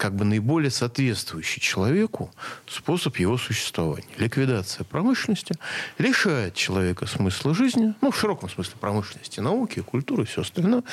как 0.00 0.14
бы 0.14 0.24
наиболее 0.24 0.70
соответствующий 0.70 1.60
человеку 1.60 2.30
способ 2.66 3.18
его 3.18 3.36
существования. 3.36 4.06
Ликвидация 4.16 4.84
промышленности 4.84 5.54
лишает 5.98 6.54
человека 6.54 7.06
смысла 7.06 7.54
жизни, 7.54 7.94
ну, 8.00 8.10
в 8.10 8.18
широком 8.18 8.48
смысле 8.48 8.74
промышленности, 8.80 9.40
науки, 9.40 9.80
культуры 9.80 10.22
и 10.22 10.26
все 10.26 10.40
остальное. 10.40 10.84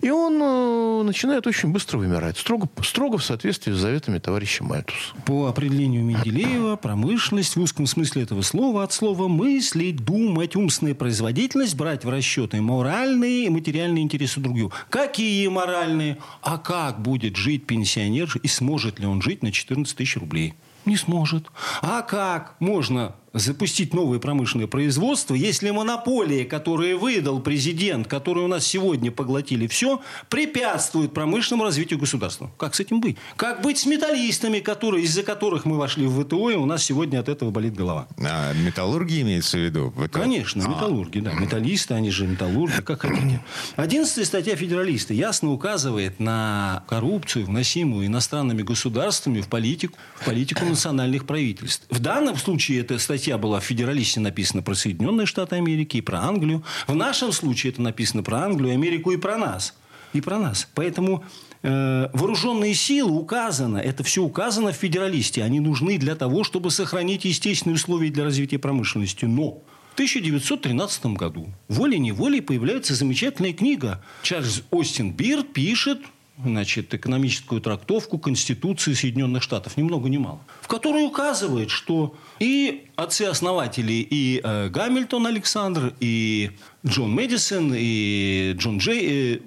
И 0.00 0.10
он 0.10 0.42
э, 0.42 1.02
начинает 1.04 1.46
очень 1.46 1.68
быстро 1.68 1.98
вымирать, 1.98 2.38
строго, 2.38 2.68
строго 2.82 3.18
в 3.18 3.24
соответствии 3.24 3.70
с 3.70 3.76
заветами 3.76 4.18
товарища 4.18 4.64
Мальтуса. 4.64 5.14
По 5.24 5.46
определению 5.46 6.02
Менделеева, 6.02 6.74
промышленность 6.74 7.54
в 7.54 7.60
узком 7.60 7.86
смысле 7.86 8.22
этого 8.22 8.42
слова 8.42 8.82
от 8.82 8.92
слова 8.92 9.28
мыслить, 9.28 10.04
думать, 10.04 10.56
умственная 10.56 10.96
производительность, 10.96 11.76
брать 11.76 12.04
в 12.04 12.08
расчеты 12.08 12.60
моральные 12.60 13.46
и 13.46 13.48
материальные 13.48 14.02
интересы 14.02 14.40
других. 14.40 14.72
Какие 14.90 15.46
моральные? 15.46 16.18
А 16.42 16.58
как 16.58 17.00
будет 17.00 17.36
жить 17.36 17.64
пенсионер 17.64 18.15
и 18.42 18.48
сможет 18.48 18.98
ли 18.98 19.06
он 19.06 19.22
жить 19.22 19.42
на 19.42 19.52
14 19.52 19.96
тысяч 19.96 20.16
рублей? 20.16 20.54
Не 20.84 20.96
сможет. 20.96 21.48
А 21.82 22.02
как 22.02 22.56
можно 22.60 23.14
запустить 23.38 23.92
новое 23.94 24.18
промышленное 24.18 24.66
производство, 24.66 25.34
если 25.34 25.70
монополии, 25.70 26.44
которые 26.44 26.96
выдал 26.96 27.40
президент, 27.40 28.06
которые 28.08 28.44
у 28.44 28.48
нас 28.48 28.66
сегодня 28.66 29.10
поглотили 29.10 29.66
все, 29.66 30.00
препятствуют 30.28 31.12
промышленному 31.12 31.64
развитию 31.64 31.98
государства? 31.98 32.50
Как 32.58 32.74
с 32.74 32.80
этим 32.80 33.00
быть? 33.00 33.16
Как 33.36 33.62
быть 33.62 33.78
с 33.78 33.86
металлистами, 33.86 34.60
которые, 34.60 35.04
из-за 35.04 35.22
которых 35.22 35.64
мы 35.64 35.76
вошли 35.76 36.06
в 36.06 36.24
ВТО, 36.24 36.50
и 36.50 36.54
у 36.54 36.66
нас 36.66 36.82
сегодня 36.84 37.18
от 37.20 37.28
этого 37.28 37.50
болит 37.50 37.74
голова? 37.74 38.08
А, 38.18 38.52
металлургия 38.54 39.22
имеется 39.22 39.58
в 39.58 39.60
виду? 39.60 39.92
Это- 39.98 40.20
Конечно, 40.20 40.62
металлурги, 40.62 41.20
да. 41.20 41.32
Металлисты, 41.32 41.94
они 41.94 42.10
же 42.10 42.26
металлурги, 42.26 42.80
как 42.82 43.02
хотите. 43.02 43.42
Одиннадцатая 43.76 44.24
статья 44.24 44.56
Федералиста 44.56 45.12
ясно 45.14 45.52
указывает 45.52 46.18
на 46.20 46.84
коррупцию, 46.88 47.44
вносимую 47.46 48.06
иностранными 48.06 48.62
государствами 48.62 49.40
в 49.40 49.48
политику, 49.48 49.96
в 50.20 50.24
политику 50.24 50.64
национальных 50.64 51.26
правительств. 51.26 51.84
В 51.90 51.98
данном 52.00 52.36
случае 52.36 52.80
эта 52.80 52.98
статья 52.98 53.25
была 53.38 53.60
в 53.60 53.64
Федералисте 53.64 54.20
написана 54.20 54.62
про 54.62 54.74
Соединенные 54.74 55.26
Штаты 55.26 55.56
Америки 55.56 55.98
и 55.98 56.00
про 56.00 56.20
Англию. 56.20 56.62
В 56.86 56.94
нашем 56.94 57.32
случае 57.32 57.72
это 57.72 57.82
написано 57.82 58.22
про 58.22 58.44
Англию, 58.44 58.72
Америку 58.72 59.10
и 59.10 59.16
про 59.16 59.36
нас. 59.36 59.74
И 60.12 60.20
про 60.20 60.38
нас. 60.38 60.68
Поэтому 60.74 61.24
э, 61.62 62.08
вооруженные 62.12 62.74
силы 62.74 63.18
указано, 63.18 63.78
это 63.78 64.04
все 64.04 64.22
указано 64.22 64.72
в 64.72 64.76
Федералисте. 64.76 65.42
Они 65.42 65.60
нужны 65.60 65.98
для 65.98 66.14
того, 66.14 66.44
чтобы 66.44 66.70
сохранить 66.70 67.24
естественные 67.24 67.74
условия 67.74 68.10
для 68.10 68.24
развития 68.24 68.58
промышленности. 68.58 69.24
Но 69.24 69.62
в 69.90 69.94
1913 69.94 71.06
году 71.06 71.48
волей-неволей 71.68 72.40
появляется 72.40 72.94
замечательная 72.94 73.52
книга. 73.52 74.02
Чарльз 74.22 74.62
Остин 74.70 75.12
Бирд 75.12 75.52
пишет 75.52 76.00
значит, 76.42 76.92
экономическую 76.94 77.60
трактовку 77.60 78.18
Конституции 78.18 78.92
Соединенных 78.92 79.42
Штатов, 79.42 79.76
ни 79.76 79.82
много 79.82 80.08
ни 80.08 80.18
мало, 80.18 80.40
в 80.60 80.68
которой 80.68 81.04
указывает, 81.06 81.70
что 81.70 82.14
и 82.38 82.86
отцы-основатели, 82.96 84.06
и 84.08 84.40
э, 84.42 84.68
Гамильтон 84.68 85.26
Александр, 85.26 85.94
и 86.00 86.50
Джон 86.84 87.12
Мэдисон, 87.12 87.72
и 87.74 88.54
Джон 88.56 88.78
Джей, 88.78 89.36
э, 89.36 89.38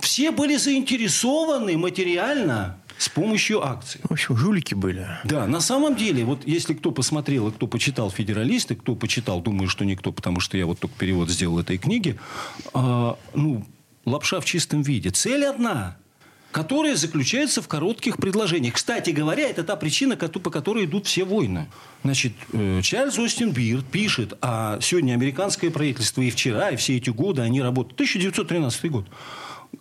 все 0.00 0.30
были 0.32 0.56
заинтересованы 0.56 1.78
материально 1.78 2.78
с 2.98 3.08
помощью 3.08 3.64
акций. 3.64 4.00
В 4.04 4.12
общем, 4.12 4.36
жулики 4.36 4.74
были. 4.74 5.06
Да, 5.24 5.46
на 5.46 5.60
самом 5.60 5.96
деле, 5.96 6.24
вот 6.24 6.46
если 6.46 6.74
кто 6.74 6.90
посмотрел 6.90 7.48
и 7.48 7.52
кто 7.52 7.66
почитал 7.66 8.10
«Федералисты», 8.10 8.76
кто 8.76 8.94
почитал, 8.94 9.40
думаю, 9.40 9.68
что 9.68 9.84
никто, 9.84 10.12
потому 10.12 10.40
что 10.40 10.56
я 10.56 10.66
вот 10.66 10.78
только 10.78 10.96
перевод 10.98 11.30
сделал 11.30 11.58
этой 11.58 11.78
книги, 11.78 12.18
а, 12.72 13.16
ну, 13.34 13.64
лапша 14.04 14.40
в 14.40 14.44
чистом 14.44 14.82
виде. 14.82 15.10
Цель 15.10 15.44
одна– 15.44 15.96
которая 16.54 16.94
заключается 16.94 17.62
в 17.62 17.66
коротких 17.66 18.16
предложениях. 18.16 18.74
Кстати 18.74 19.10
говоря, 19.10 19.50
это 19.50 19.64
та 19.64 19.74
причина, 19.74 20.16
по 20.16 20.50
которой 20.50 20.84
идут 20.84 21.06
все 21.06 21.24
войны. 21.24 21.66
Значит, 22.04 22.32
э, 22.52 22.80
Чарльз 22.80 23.18
Остин 23.18 23.50
Бирд 23.50 23.84
пишет, 23.86 24.38
а 24.40 24.78
сегодня 24.80 25.14
американское 25.14 25.72
правительство 25.72 26.22
и 26.22 26.30
вчера, 26.30 26.70
и 26.70 26.76
все 26.76 26.96
эти 26.96 27.10
годы 27.10 27.42
они 27.42 27.60
работают, 27.60 27.94
1913 27.94 28.88
год, 28.88 29.06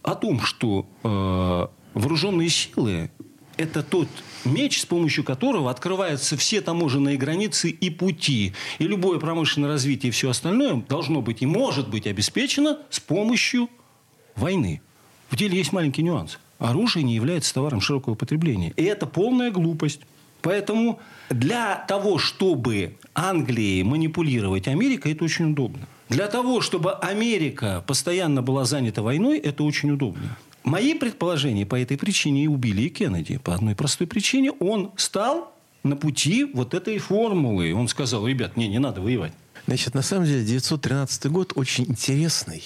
о 0.02 0.16
том, 0.16 0.42
что 0.42 0.88
э, 1.04 1.68
вооруженные 1.94 2.50
силы– 2.50 3.12
это 3.58 3.84
тот 3.84 4.08
меч, 4.44 4.82
с 4.82 4.86
помощью 4.88 5.24
которого 5.24 5.70
открываются 5.70 6.38
все 6.38 6.60
таможенные 6.60 7.18
границы 7.18 7.70
и 7.70 7.92
пути. 7.92 8.54
И 8.80 8.86
любое 8.86 9.20
промышленное 9.20 9.70
развитие 9.70 10.10
и 10.10 10.12
все 10.12 10.32
остальное 10.32 10.78
должно 10.90 11.22
быть 11.22 11.44
и 11.44 11.46
может 11.46 11.88
быть 11.88 12.08
обеспечено 12.08 12.80
с 12.90 13.00
помощью 13.00 13.70
войны. 14.36 14.82
В 15.30 15.36
деле 15.36 15.56
есть 15.58 15.72
маленький 15.72 16.02
нюанс. 16.02 16.40
Оружие 16.64 17.04
не 17.04 17.14
является 17.14 17.54
товаром 17.54 17.82
широкого 17.82 18.16
потребления. 18.16 18.72
И 18.78 18.84
это 18.84 19.06
полная 19.06 19.52
глупость. 19.52 20.00
Поэтому 20.42 21.02
для 21.30 21.76
того, 21.90 22.18
чтобы 22.18 22.96
Англии 23.14 23.84
манипулировать 23.84 24.70
Америкой, 24.70 25.12
это 25.12 25.26
очень 25.26 25.52
удобно. 25.52 25.88
Для 26.08 26.28
того, 26.28 26.62
чтобы 26.62 26.94
Америка 26.94 27.84
постоянно 27.86 28.42
была 28.42 28.64
занята 28.64 29.02
войной, 29.02 29.40
это 29.40 29.64
очень 29.64 29.92
удобно. 29.92 30.38
Мои 30.64 30.94
предположения 30.94 31.66
по 31.66 31.78
этой 31.78 31.98
причине 31.98 32.46
и 32.46 32.48
убили 32.48 32.84
и 32.84 32.90
Кеннеди. 32.90 33.40
По 33.40 33.54
одной 33.54 33.76
простой 33.76 34.08
причине. 34.08 34.52
Он 34.54 34.92
стал 34.96 35.54
на 35.84 35.98
пути 35.98 36.46
вот 36.46 36.74
этой 36.74 36.98
формулы. 36.98 37.74
Он 37.74 37.90
сказал, 37.90 38.26
ребят, 38.26 38.56
не, 38.56 38.70
не 38.70 38.80
надо 38.80 39.02
воевать. 39.02 39.34
Значит, 39.66 39.94
на 39.94 40.02
самом 40.02 40.26
деле 40.26 40.44
913 40.44 41.28
год 41.28 41.54
очень 41.56 41.86
интересный. 41.86 42.64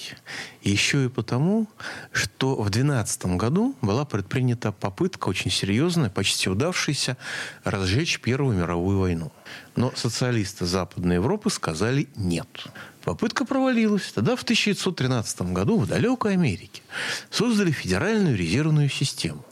Еще 0.62 1.04
и 1.04 1.08
потому, 1.08 1.68
что 2.10 2.56
в 2.56 2.70
12 2.70 3.36
году 3.36 3.76
была 3.82 4.04
предпринята 4.04 4.72
попытка 4.72 5.28
очень 5.28 5.50
серьезная, 5.50 6.10
почти 6.10 6.50
удавшаяся, 6.50 7.16
разжечь 7.62 8.20
Первую 8.20 8.56
мировую 8.56 8.98
войну. 8.98 9.32
Но 9.76 9.92
социалисты 9.94 10.66
Западной 10.66 11.16
Европы 11.16 11.50
сказали 11.50 12.08
нет. 12.16 12.48
Попытка 13.04 13.44
провалилась. 13.44 14.10
Тогда 14.12 14.34
в 14.34 14.42
1913 14.42 15.42
году 15.52 15.78
в 15.78 15.86
далекой 15.86 16.32
Америке 16.32 16.82
создали 17.30 17.70
Федеральную 17.70 18.36
резервную 18.36 18.88
систему 18.88 19.44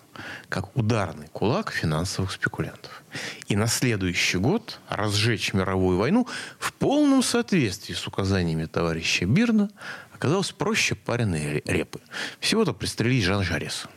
как 0.49 0.77
ударный 0.77 1.29
кулак 1.29 1.73
финансовых 1.73 2.33
спекулянтов. 2.33 3.03
И 3.49 3.57
на 3.57 3.67
следующий 3.67 4.39
год 4.39 4.79
разжечь 4.89 5.53
мировую 5.53 5.99
войну 5.99 6.27
в 6.59 6.73
полном 6.73 7.23
соответствии 7.23 7.95
с 7.95 8.07
указаниями 8.07 8.67
товарища 8.67 9.27
Бирна 9.27 9.71
оказалось 10.13 10.53
проще 10.53 10.95
пареной 10.95 11.63
репы. 11.65 12.01
Всего-то 12.41 12.73
пристрелить 12.73 13.25
Жан 13.25 13.43
Жареса. 13.43 13.89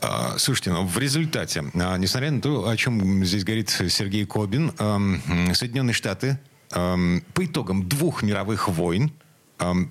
А, 0.00 0.38
Слушайте, 0.38 0.70
ну, 0.70 0.86
в 0.86 0.98
результате, 0.98 1.64
а, 1.74 1.96
несмотря 1.98 2.30
на 2.30 2.40
то, 2.40 2.68
о 2.68 2.76
чем 2.76 3.24
здесь 3.24 3.44
говорит 3.44 3.70
Сергей 3.70 4.24
Кобин, 4.24 4.72
эм, 4.78 5.54
Соединенные 5.54 5.94
Штаты 5.94 6.38
эм, 6.70 7.22
по 7.34 7.44
итогам 7.44 7.88
двух 7.88 8.22
мировых 8.22 8.68
войн 8.68 9.12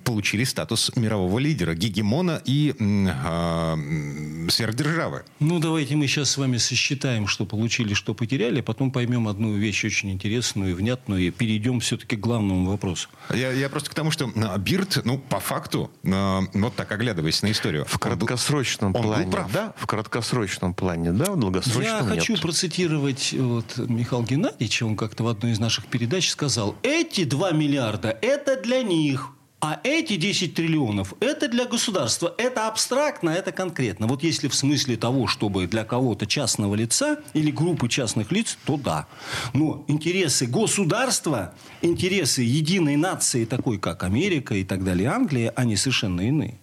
получили 0.04 0.44
статус 0.44 0.92
мирового 0.96 1.38
лидера, 1.38 1.74
гегемона 1.74 2.42
и 2.44 2.74
м, 2.78 4.48
сверхдержавы. 4.50 5.22
Ну, 5.40 5.58
давайте 5.60 5.96
мы 5.96 6.06
сейчас 6.06 6.30
с 6.30 6.36
вами 6.36 6.58
сосчитаем, 6.58 7.26
что 7.26 7.46
получили, 7.46 7.94
что 7.94 8.14
потеряли, 8.14 8.60
а 8.60 8.62
потом 8.62 8.90
поймем 8.90 9.28
одну 9.28 9.54
вещь 9.54 9.84
очень 9.84 10.10
интересную 10.10 10.72
и 10.72 10.74
внятную, 10.74 11.22
и 11.26 11.30
перейдем 11.30 11.80
все-таки 11.80 12.16
к 12.16 12.20
главному 12.20 12.70
вопросу. 12.70 13.08
Я, 13.34 13.52
я 13.52 13.68
просто 13.68 13.90
к 13.90 13.94
тому, 13.94 14.10
что 14.10 14.30
а, 14.36 14.58
Бирд, 14.58 15.00
ну, 15.04 15.18
по 15.18 15.40
факту, 15.40 15.90
а, 16.04 16.42
вот 16.52 16.74
так 16.76 16.92
оглядываясь 16.92 17.42
на 17.42 17.50
историю, 17.50 17.84
В 17.86 17.98
краткосрочном 17.98 18.94
он 18.94 19.02
был 19.02 19.10
плане, 19.12 19.30
прав. 19.32 19.52
да, 19.52 19.72
в 19.76 19.86
краткосрочном 19.86 20.74
плане, 20.74 21.12
да, 21.12 21.32
в 21.32 21.38
долгосрочном 21.40 21.84
Я 21.84 22.02
хочу 22.04 22.32
нет. 22.34 22.42
процитировать 22.42 23.32
вот, 23.32 23.78
Михаила 23.78 24.24
Геннадьевича. 24.24 24.84
Он 24.84 24.96
как-то 24.96 25.24
в 25.24 25.28
одной 25.28 25.52
из 25.52 25.58
наших 25.58 25.86
передач 25.86 26.28
сказал, 26.28 26.74
эти 26.82 27.24
2 27.24 27.52
миллиарда– 27.52 28.16
это 28.22 28.60
для 28.60 28.82
них. 28.82 29.28
А 29.64 29.78
эти 29.84 30.16
10 30.16 30.54
триллионов– 30.54 31.14
это 31.20 31.46
для 31.46 31.66
государства. 31.66 32.34
Это 32.36 32.66
абстрактно, 32.66 33.30
это 33.30 33.52
конкретно. 33.52 34.08
Вот 34.08 34.24
если 34.24 34.48
в 34.48 34.56
смысле 34.56 34.96
того, 34.96 35.28
чтобы 35.28 35.68
для 35.68 35.84
кого-то 35.84 36.26
частного 36.26 36.74
лица 36.74 37.20
или 37.32 37.52
группы 37.52 37.88
частных 37.88 38.32
лиц, 38.32 38.58
то 38.64 38.76
да. 38.76 39.06
Но 39.54 39.84
интересы 39.86 40.46
государства, 40.46 41.54
интересы 41.80 42.42
единой 42.42 42.96
нации, 42.96 43.44
такой 43.44 43.78
как 43.78 44.02
Америка 44.02 44.56
и 44.56 44.64
так 44.64 44.82
далее, 44.82 45.08
Англия, 45.10 45.52
они 45.54 45.76
совершенно 45.76 46.22
иные. 46.22 46.58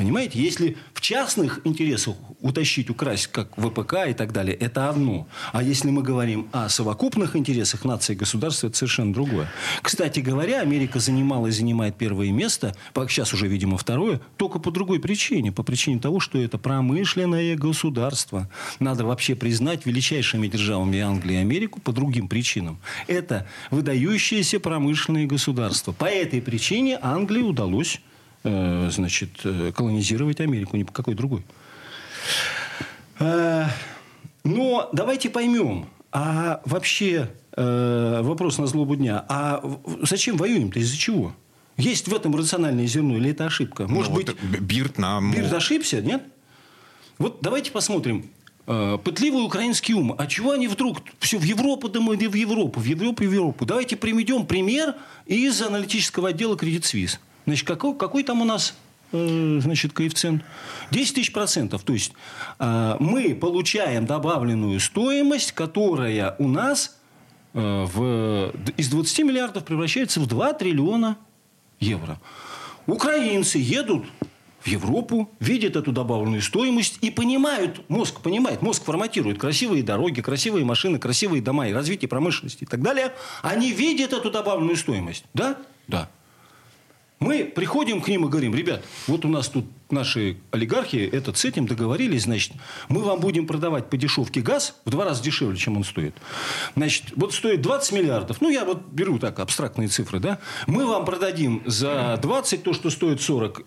Понимаете, 0.00 0.40
если 0.40 0.78
в 0.94 1.02
частных 1.02 1.60
интересах 1.64 2.14
утащить, 2.40 2.88
украсть, 2.88 3.26
как 3.26 3.54
ВПК 3.58 4.08
и 4.08 4.14
так 4.14 4.32
далее, 4.32 4.56
это 4.56 4.88
одно. 4.88 5.28
А 5.52 5.62
если 5.62 5.90
мы 5.90 6.02
говорим 6.02 6.48
о 6.52 6.70
совокупных 6.70 7.36
интересах 7.36 7.84
нации 7.84 8.14
и 8.14 8.16
государства, 8.16 8.68
это 8.68 8.78
совершенно 8.78 9.12
другое. 9.12 9.52
Кстати 9.82 10.20
говоря, 10.20 10.62
Америка 10.62 11.00
занимала 11.00 11.48
и 11.48 11.50
занимает 11.50 11.96
первое 11.96 12.32
место, 12.32 12.74
сейчас 13.10 13.34
уже, 13.34 13.46
видимо, 13.46 13.76
второе, 13.76 14.22
только 14.38 14.58
по 14.58 14.70
другой 14.70 15.00
причине. 15.00 15.52
По 15.52 15.62
причине 15.62 16.00
того, 16.00 16.18
что 16.18 16.38
это 16.38 16.56
промышленное 16.56 17.54
государство. 17.54 18.48
Надо 18.78 19.04
вообще 19.04 19.34
признать 19.34 19.84
величайшими 19.84 20.48
державами 20.48 21.00
Англии 21.00 21.34
и 21.34 21.40
Америку 21.40 21.78
по 21.78 21.92
другим 21.92 22.26
причинам. 22.26 22.78
Это 23.06 23.46
выдающееся 23.70 24.60
промышленное 24.60 25.26
государство. 25.26 25.92
По 25.92 26.06
этой 26.06 26.40
причине 26.40 26.98
Англии 27.02 27.42
удалось 27.42 28.00
значит, 28.42 29.30
э, 29.44 29.72
колонизировать 29.74 30.40
Америку, 30.40 30.76
ни 30.76 30.82
по 30.82 30.92
какой 30.92 31.14
другой. 31.14 31.42
Э, 33.18 33.66
но 34.44 34.88
давайте 34.92 35.28
поймем, 35.30 35.88
а 36.12 36.60
вообще 36.64 37.30
вопрос 37.56 38.58
на 38.58 38.66
злобу 38.66 38.96
дня, 38.96 39.24
а 39.28 39.62
зачем 40.02 40.36
воюем-то, 40.36 40.78
из-за 40.78 40.96
чего? 40.96 41.34
Есть 41.76 42.08
в 42.08 42.14
этом 42.14 42.34
рациональное 42.34 42.86
зерно 42.86 43.16
или 43.16 43.32
это 43.32 43.44
ошибка? 43.44 43.86
Ну, 43.86 43.96
Может 43.96 44.12
ну, 44.12 44.16
быть, 44.16 44.60
Бирт 44.60 44.98
нам... 44.98 45.32
Бирт 45.32 45.52
ошибся, 45.52 46.00
нет? 46.00 46.22
Вот 47.18 47.38
давайте 47.42 47.70
посмотрим. 47.70 48.30
Пытливый 48.64 49.44
украинский 49.44 49.94
ум. 49.94 50.14
А 50.16 50.26
чего 50.26 50.52
они 50.52 50.68
вдруг 50.68 51.02
все 51.18 51.38
в 51.38 51.42
Европу, 51.42 51.88
да 51.88 52.00
мы 52.00 52.16
в 52.16 52.34
Европу, 52.34 52.80
в 52.80 52.84
Европу, 52.84 53.24
в 53.24 53.32
Европу? 53.32 53.66
Давайте 53.66 53.96
приведем 53.96 54.46
пример 54.46 54.94
из 55.26 55.60
аналитического 55.60 56.28
отдела 56.28 56.54
Credit 56.54 56.82
Suisse. 56.82 57.18
Значит, 57.46 57.66
какой, 57.66 57.96
какой 57.96 58.22
там 58.22 58.42
у 58.42 58.44
нас 58.44 58.74
э, 59.12 59.58
значит, 59.62 59.92
коэффициент? 59.92 60.44
10 60.90 61.14
тысяч 61.14 61.32
процентов. 61.32 61.82
То 61.82 61.92
есть, 61.92 62.12
э, 62.58 62.96
мы 63.00 63.34
получаем 63.34 64.06
добавленную 64.06 64.78
стоимость, 64.80 65.52
которая 65.52 66.36
у 66.38 66.48
нас 66.48 66.98
э, 67.54 67.58
в, 67.60 68.52
из 68.76 68.88
20 68.88 69.18
миллиардов 69.20 69.64
превращается 69.64 70.20
в 70.20 70.26
2 70.26 70.52
триллиона 70.54 71.16
евро. 71.80 72.20
Украинцы 72.86 73.58
едут 73.58 74.04
в 74.60 74.66
Европу, 74.66 75.30
видят 75.40 75.76
эту 75.76 75.90
добавленную 75.92 76.42
стоимость 76.42 76.98
и 77.00 77.10
понимают, 77.10 77.88
мозг 77.88 78.20
понимает, 78.20 78.62
мозг 78.62 78.84
форматирует 78.84 79.38
красивые 79.38 79.82
дороги, 79.82 80.20
красивые 80.20 80.64
машины, 80.64 80.98
красивые 80.98 81.42
дома 81.42 81.68
и 81.68 81.72
развитие 81.72 82.08
промышленности 82.08 82.64
и 82.64 82.66
так 82.66 82.82
далее. 82.82 83.12
Они 83.42 83.72
видят 83.72 84.12
эту 84.12 84.30
добавленную 84.30 84.76
стоимость. 84.76 85.24
Да? 85.32 85.56
Да. 85.88 86.10
Мы 87.20 87.44
приходим 87.44 88.00
к 88.00 88.08
ним 88.08 88.24
и 88.24 88.28
говорим, 88.30 88.54
ребят, 88.54 88.82
вот 89.06 89.26
у 89.26 89.28
нас 89.28 89.48
тут 89.48 89.66
наши 89.90 90.38
олигархи 90.52 90.96
этот 90.96 91.36
с 91.36 91.44
этим 91.44 91.66
договорились, 91.66 92.22
значит, 92.22 92.54
мы 92.88 93.02
вам 93.02 93.20
будем 93.20 93.46
продавать 93.46 93.90
по 93.90 93.98
дешевке 93.98 94.40
газ 94.40 94.76
в 94.86 94.90
два 94.90 95.04
раза 95.04 95.22
дешевле, 95.22 95.58
чем 95.58 95.76
он 95.76 95.84
стоит. 95.84 96.14
Значит, 96.76 97.12
вот 97.16 97.34
стоит 97.34 97.60
20 97.60 97.92
миллиардов, 97.92 98.40
ну, 98.40 98.48
я 98.48 98.64
вот 98.64 98.86
беру 98.86 99.18
так 99.18 99.38
абстрактные 99.38 99.88
цифры, 99.88 100.18
да, 100.18 100.38
мы 100.66 100.86
вам 100.86 101.04
продадим 101.04 101.62
за 101.66 102.18
20 102.22 102.62
то, 102.62 102.72
что 102.72 102.88
стоит 102.88 103.20
40, 103.20 103.64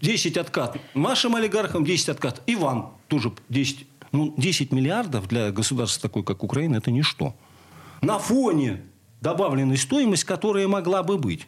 10 0.00 0.36
э, 0.36 0.40
откат 0.40 0.76
нашим 0.94 1.36
олигархам, 1.36 1.84
10 1.84 2.08
откат 2.08 2.42
и 2.46 2.56
вам 2.56 2.98
тоже 3.06 3.30
10. 3.48 3.86
Ну, 4.10 4.34
10 4.36 4.72
миллиардов 4.72 5.28
для 5.28 5.52
государства 5.52 6.08
такой, 6.08 6.24
как 6.24 6.42
Украина, 6.42 6.76
это 6.76 6.90
ничто. 6.90 7.36
На 8.00 8.18
фоне 8.18 8.82
добавленной 9.20 9.76
стоимости, 9.76 10.26
которая 10.26 10.66
могла 10.66 11.04
бы 11.04 11.16
быть. 11.16 11.46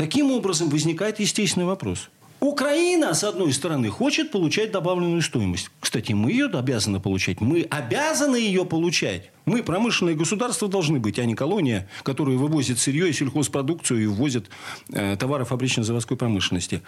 Таким 0.00 0.30
образом, 0.30 0.70
возникает 0.70 1.20
естественный 1.20 1.66
вопрос. 1.66 2.08
Украина, 2.40 3.12
с 3.12 3.22
одной 3.22 3.52
стороны, 3.52 3.90
хочет 3.90 4.30
получать 4.30 4.72
добавленную 4.72 5.20
стоимость. 5.20 5.68
Кстати, 5.78 6.12
мы 6.12 6.32
ее 6.32 6.46
обязаны 6.46 7.00
получать. 7.00 7.42
Мы 7.42 7.66
обязаны 7.68 8.36
ее 8.36 8.64
получать. 8.64 9.30
Мы 9.44 9.62
промышленное 9.62 10.14
государство 10.14 10.68
должны 10.68 11.00
быть, 11.00 11.18
а 11.18 11.26
не 11.26 11.34
колония, 11.34 11.86
которая 12.02 12.38
вывозит 12.38 12.78
сырье 12.78 13.10
и 13.10 13.12
сельхозпродукцию 13.12 14.02
и 14.02 14.06
ввозит 14.06 14.48
э, 14.90 15.18
товары 15.18 15.44
фабрично-заводской 15.44 16.16
промышленности. 16.16 16.80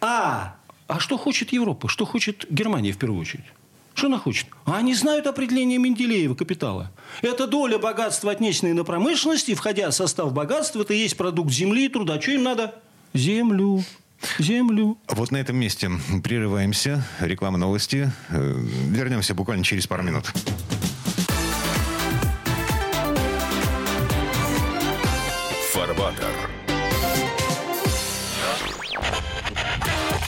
А, 0.00 0.54
а 0.86 1.00
что 1.00 1.18
хочет 1.18 1.52
Европа? 1.52 1.88
Что 1.88 2.06
хочет 2.06 2.46
Германия 2.48 2.92
в 2.92 2.98
первую 2.98 3.20
очередь? 3.20 3.46
Что 3.94 4.08
она 4.08 4.18
хочет? 4.18 4.46
А 4.64 4.78
они 4.78 4.94
знают 4.94 5.26
определение 5.26 5.78
Менделеева 5.78 6.34
капитала. 6.34 6.90
Это 7.22 7.46
доля 7.46 7.78
богатства, 7.78 8.32
отнесенной 8.32 8.72
на 8.72 8.84
промышленности, 8.84 9.54
входя 9.54 9.88
в 9.90 9.94
состав 9.94 10.32
богатства, 10.32 10.82
это 10.82 10.94
и 10.94 10.98
есть 10.98 11.16
продукт 11.16 11.52
земли 11.52 11.86
и 11.86 11.88
труда. 11.88 12.20
Что 12.20 12.32
им 12.32 12.42
надо? 12.42 12.74
Землю. 13.14 13.84
Землю. 14.38 14.98
Вот 15.08 15.30
на 15.30 15.36
этом 15.36 15.56
месте 15.56 15.90
прерываемся. 16.22 17.06
Реклама 17.20 17.58
новости. 17.58 18.10
Э, 18.30 18.54
вернемся 18.88 19.34
буквально 19.34 19.64
через 19.64 19.86
пару 19.86 20.02
минут. 20.02 20.32
Фарбатер. 25.72 26.53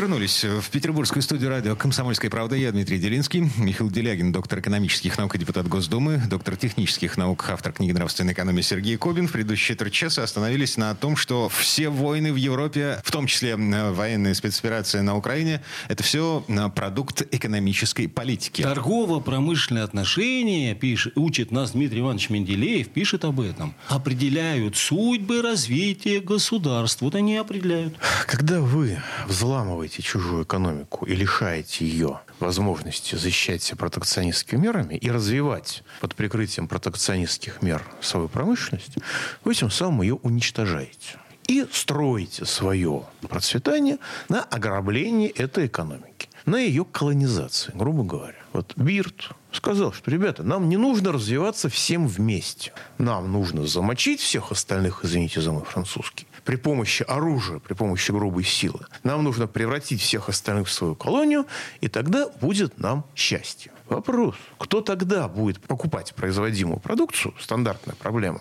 Вернулись 0.00 0.44
в 0.44 0.70
петербургскую 0.70 1.22
студию 1.22 1.50
радио 1.50 1.76
«Комсомольская 1.76 2.30
правда». 2.30 2.56
Я 2.56 2.72
Дмитрий 2.72 2.98
Делинский, 2.98 3.50
Михаил 3.58 3.90
Делягин, 3.90 4.32
доктор 4.32 4.60
экономических 4.60 5.18
наук 5.18 5.34
и 5.34 5.38
депутат 5.38 5.68
Госдумы, 5.68 6.22
доктор 6.26 6.56
технических 6.56 7.18
наук, 7.18 7.44
автор 7.50 7.72
книги 7.72 7.92
«Нравственная 7.92 8.32
экономия» 8.32 8.62
Сергей 8.62 8.96
Кобин. 8.96 9.28
В 9.28 9.32
предыдущие 9.32 9.74
четверть 9.76 9.92
часа 9.92 10.22
остановились 10.22 10.78
на 10.78 10.94
том, 10.94 11.16
что 11.16 11.50
все 11.50 11.90
войны 11.90 12.32
в 12.32 12.36
Европе, 12.36 12.98
в 13.04 13.10
том 13.10 13.26
числе 13.26 13.56
военная 13.56 14.32
спецоперация 14.32 15.02
на 15.02 15.18
Украине, 15.18 15.60
это 15.88 16.02
все 16.02 16.46
продукт 16.74 17.22
экономической 17.30 18.08
политики. 18.08 18.62
Торгово-промышленные 18.62 19.84
отношения, 19.84 20.74
пишет, 20.74 21.12
учит 21.18 21.50
нас 21.50 21.72
Дмитрий 21.72 22.00
Иванович 22.00 22.30
Менделеев, 22.30 22.88
пишет 22.88 23.26
об 23.26 23.38
этом, 23.40 23.74
определяют 23.88 24.78
судьбы 24.78 25.42
развития 25.42 26.20
государств. 26.20 27.02
Вот 27.02 27.14
они 27.14 27.36
определяют. 27.36 27.96
Когда 28.26 28.62
вы 28.62 28.96
взламываете 29.26 29.89
захватываете 29.90 30.02
чужую 30.02 30.44
экономику 30.44 31.06
и 31.06 31.14
лишаете 31.14 31.84
ее 31.84 32.20
возможности 32.38 33.16
защищать 33.16 33.62
себя 33.62 33.76
протекционистскими 33.76 34.60
мерами 34.60 34.94
и 34.94 35.10
развивать 35.10 35.82
под 36.00 36.14
прикрытием 36.14 36.68
протекционистских 36.68 37.62
мер 37.62 37.82
свою 38.00 38.28
промышленность, 38.28 38.96
вы 39.44 39.54
тем 39.54 39.70
самым 39.70 40.02
ее 40.02 40.14
уничтожаете. 40.14 41.18
И 41.48 41.66
строите 41.72 42.44
свое 42.44 43.02
процветание 43.28 43.98
на 44.28 44.42
ограблении 44.42 45.28
этой 45.28 45.66
экономики, 45.66 46.28
на 46.46 46.56
ее 46.56 46.84
колонизации, 46.84 47.72
грубо 47.74 48.04
говоря. 48.04 48.38
Вот 48.52 48.72
Бирт 48.76 49.30
сказал, 49.52 49.92
что, 49.92 50.10
ребята, 50.10 50.44
нам 50.44 50.68
не 50.68 50.76
нужно 50.76 51.12
развиваться 51.12 51.68
всем 51.68 52.06
вместе. 52.06 52.72
Нам 52.98 53.32
нужно 53.32 53.66
замочить 53.66 54.20
всех 54.20 54.52
остальных, 54.52 55.04
извините 55.04 55.40
за 55.40 55.50
мой 55.50 55.64
французский, 55.64 56.26
при 56.44 56.56
помощи 56.56 57.02
оружия, 57.02 57.58
при 57.58 57.74
помощи 57.74 58.10
грубой 58.12 58.44
силы. 58.44 58.80
Нам 59.02 59.24
нужно 59.24 59.46
превратить 59.46 60.00
всех 60.00 60.28
остальных 60.28 60.68
в 60.68 60.72
свою 60.72 60.94
колонию, 60.94 61.46
и 61.80 61.88
тогда 61.88 62.28
будет 62.40 62.78
нам 62.78 63.04
счастье. 63.14 63.72
Вопрос, 63.88 64.36
кто 64.58 64.80
тогда 64.80 65.28
будет 65.28 65.60
покупать 65.60 66.14
производимую 66.14 66.78
продукцию, 66.78 67.34
стандартная 67.40 67.96
проблема, 67.96 68.40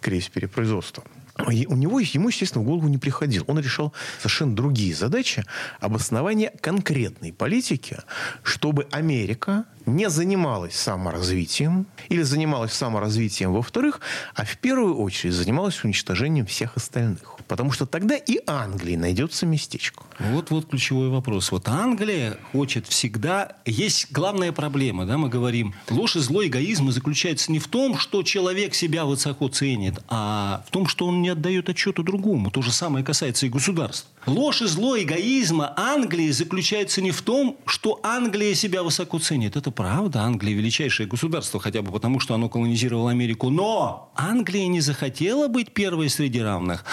кризис 0.00 0.28
перепроизводства, 0.28 1.04
и 1.50 1.66
у 1.66 1.76
него, 1.76 2.00
ему, 2.00 2.28
естественно, 2.28 2.64
в 2.64 2.66
голову 2.66 2.88
не 2.88 2.96
приходил. 2.96 3.44
Он 3.46 3.58
решал 3.58 3.92
совершенно 4.18 4.56
другие 4.56 4.94
задачи 4.94 5.44
обоснования 5.80 6.50
конкретной 6.60 7.32
политики, 7.32 7.98
чтобы 8.42 8.86
Америка 8.90 9.66
не 9.84 10.08
занималась 10.08 10.74
саморазвитием 10.74 11.86
или 12.08 12.22
занималась 12.22 12.72
саморазвитием 12.72 13.52
во-вторых, 13.52 14.00
а 14.34 14.44
в 14.44 14.56
первую 14.58 14.96
очередь 14.96 15.34
занималась 15.34 15.84
уничтожением 15.84 16.46
всех 16.46 16.76
остальных. 16.76 17.35
Потому 17.48 17.70
что 17.70 17.86
тогда 17.86 18.16
и 18.16 18.40
Англии 18.46 18.96
найдется 18.96 19.46
местечко. 19.46 20.04
Вот-вот 20.18 20.68
ключевой 20.68 21.08
вопрос. 21.08 21.52
Вот 21.52 21.68
Англия 21.68 22.38
хочет 22.52 22.86
всегда... 22.86 23.56
Есть 23.64 24.10
главная 24.10 24.52
проблема, 24.52 25.06
да, 25.06 25.16
мы 25.16 25.28
говорим. 25.28 25.74
Ложь 25.90 26.16
и 26.16 26.20
злой 26.20 26.48
эгоизм 26.48 26.90
заключается 26.90 27.52
не 27.52 27.58
в 27.58 27.68
том, 27.68 27.98
что 27.98 28.22
человек 28.22 28.74
себя 28.74 29.04
высоко 29.04 29.48
ценит, 29.48 29.94
а 30.08 30.64
в 30.66 30.70
том, 30.70 30.86
что 30.86 31.06
он 31.06 31.22
не 31.22 31.28
отдает 31.28 31.68
отчета 31.68 32.02
другому. 32.02 32.50
То 32.50 32.62
же 32.62 32.72
самое 32.72 33.04
касается 33.04 33.46
и 33.46 33.48
государств. 33.48 34.08
Ложь 34.26 34.62
и 34.62 34.66
зло 34.66 34.98
эгоизма 34.98 35.72
Англии 35.76 36.30
заключается 36.30 37.00
не 37.00 37.12
в 37.12 37.22
том, 37.22 37.58
что 37.64 38.00
Англия 38.02 38.54
себя 38.54 38.82
высоко 38.82 39.20
ценит. 39.20 39.56
Это 39.56 39.70
правда. 39.70 40.22
Англия 40.22 40.54
величайшее 40.54 41.06
государство, 41.06 41.60
хотя 41.60 41.82
бы 41.82 41.92
потому, 41.92 42.18
что 42.18 42.34
оно 42.34 42.48
колонизировало 42.48 43.12
Америку. 43.12 43.50
Но 43.50 44.12
Англия 44.16 44.66
не 44.66 44.80
захотела 44.80 45.46
быть 45.46 45.72
первой 45.72 46.10
среди 46.10 46.40
равных. 46.40 46.84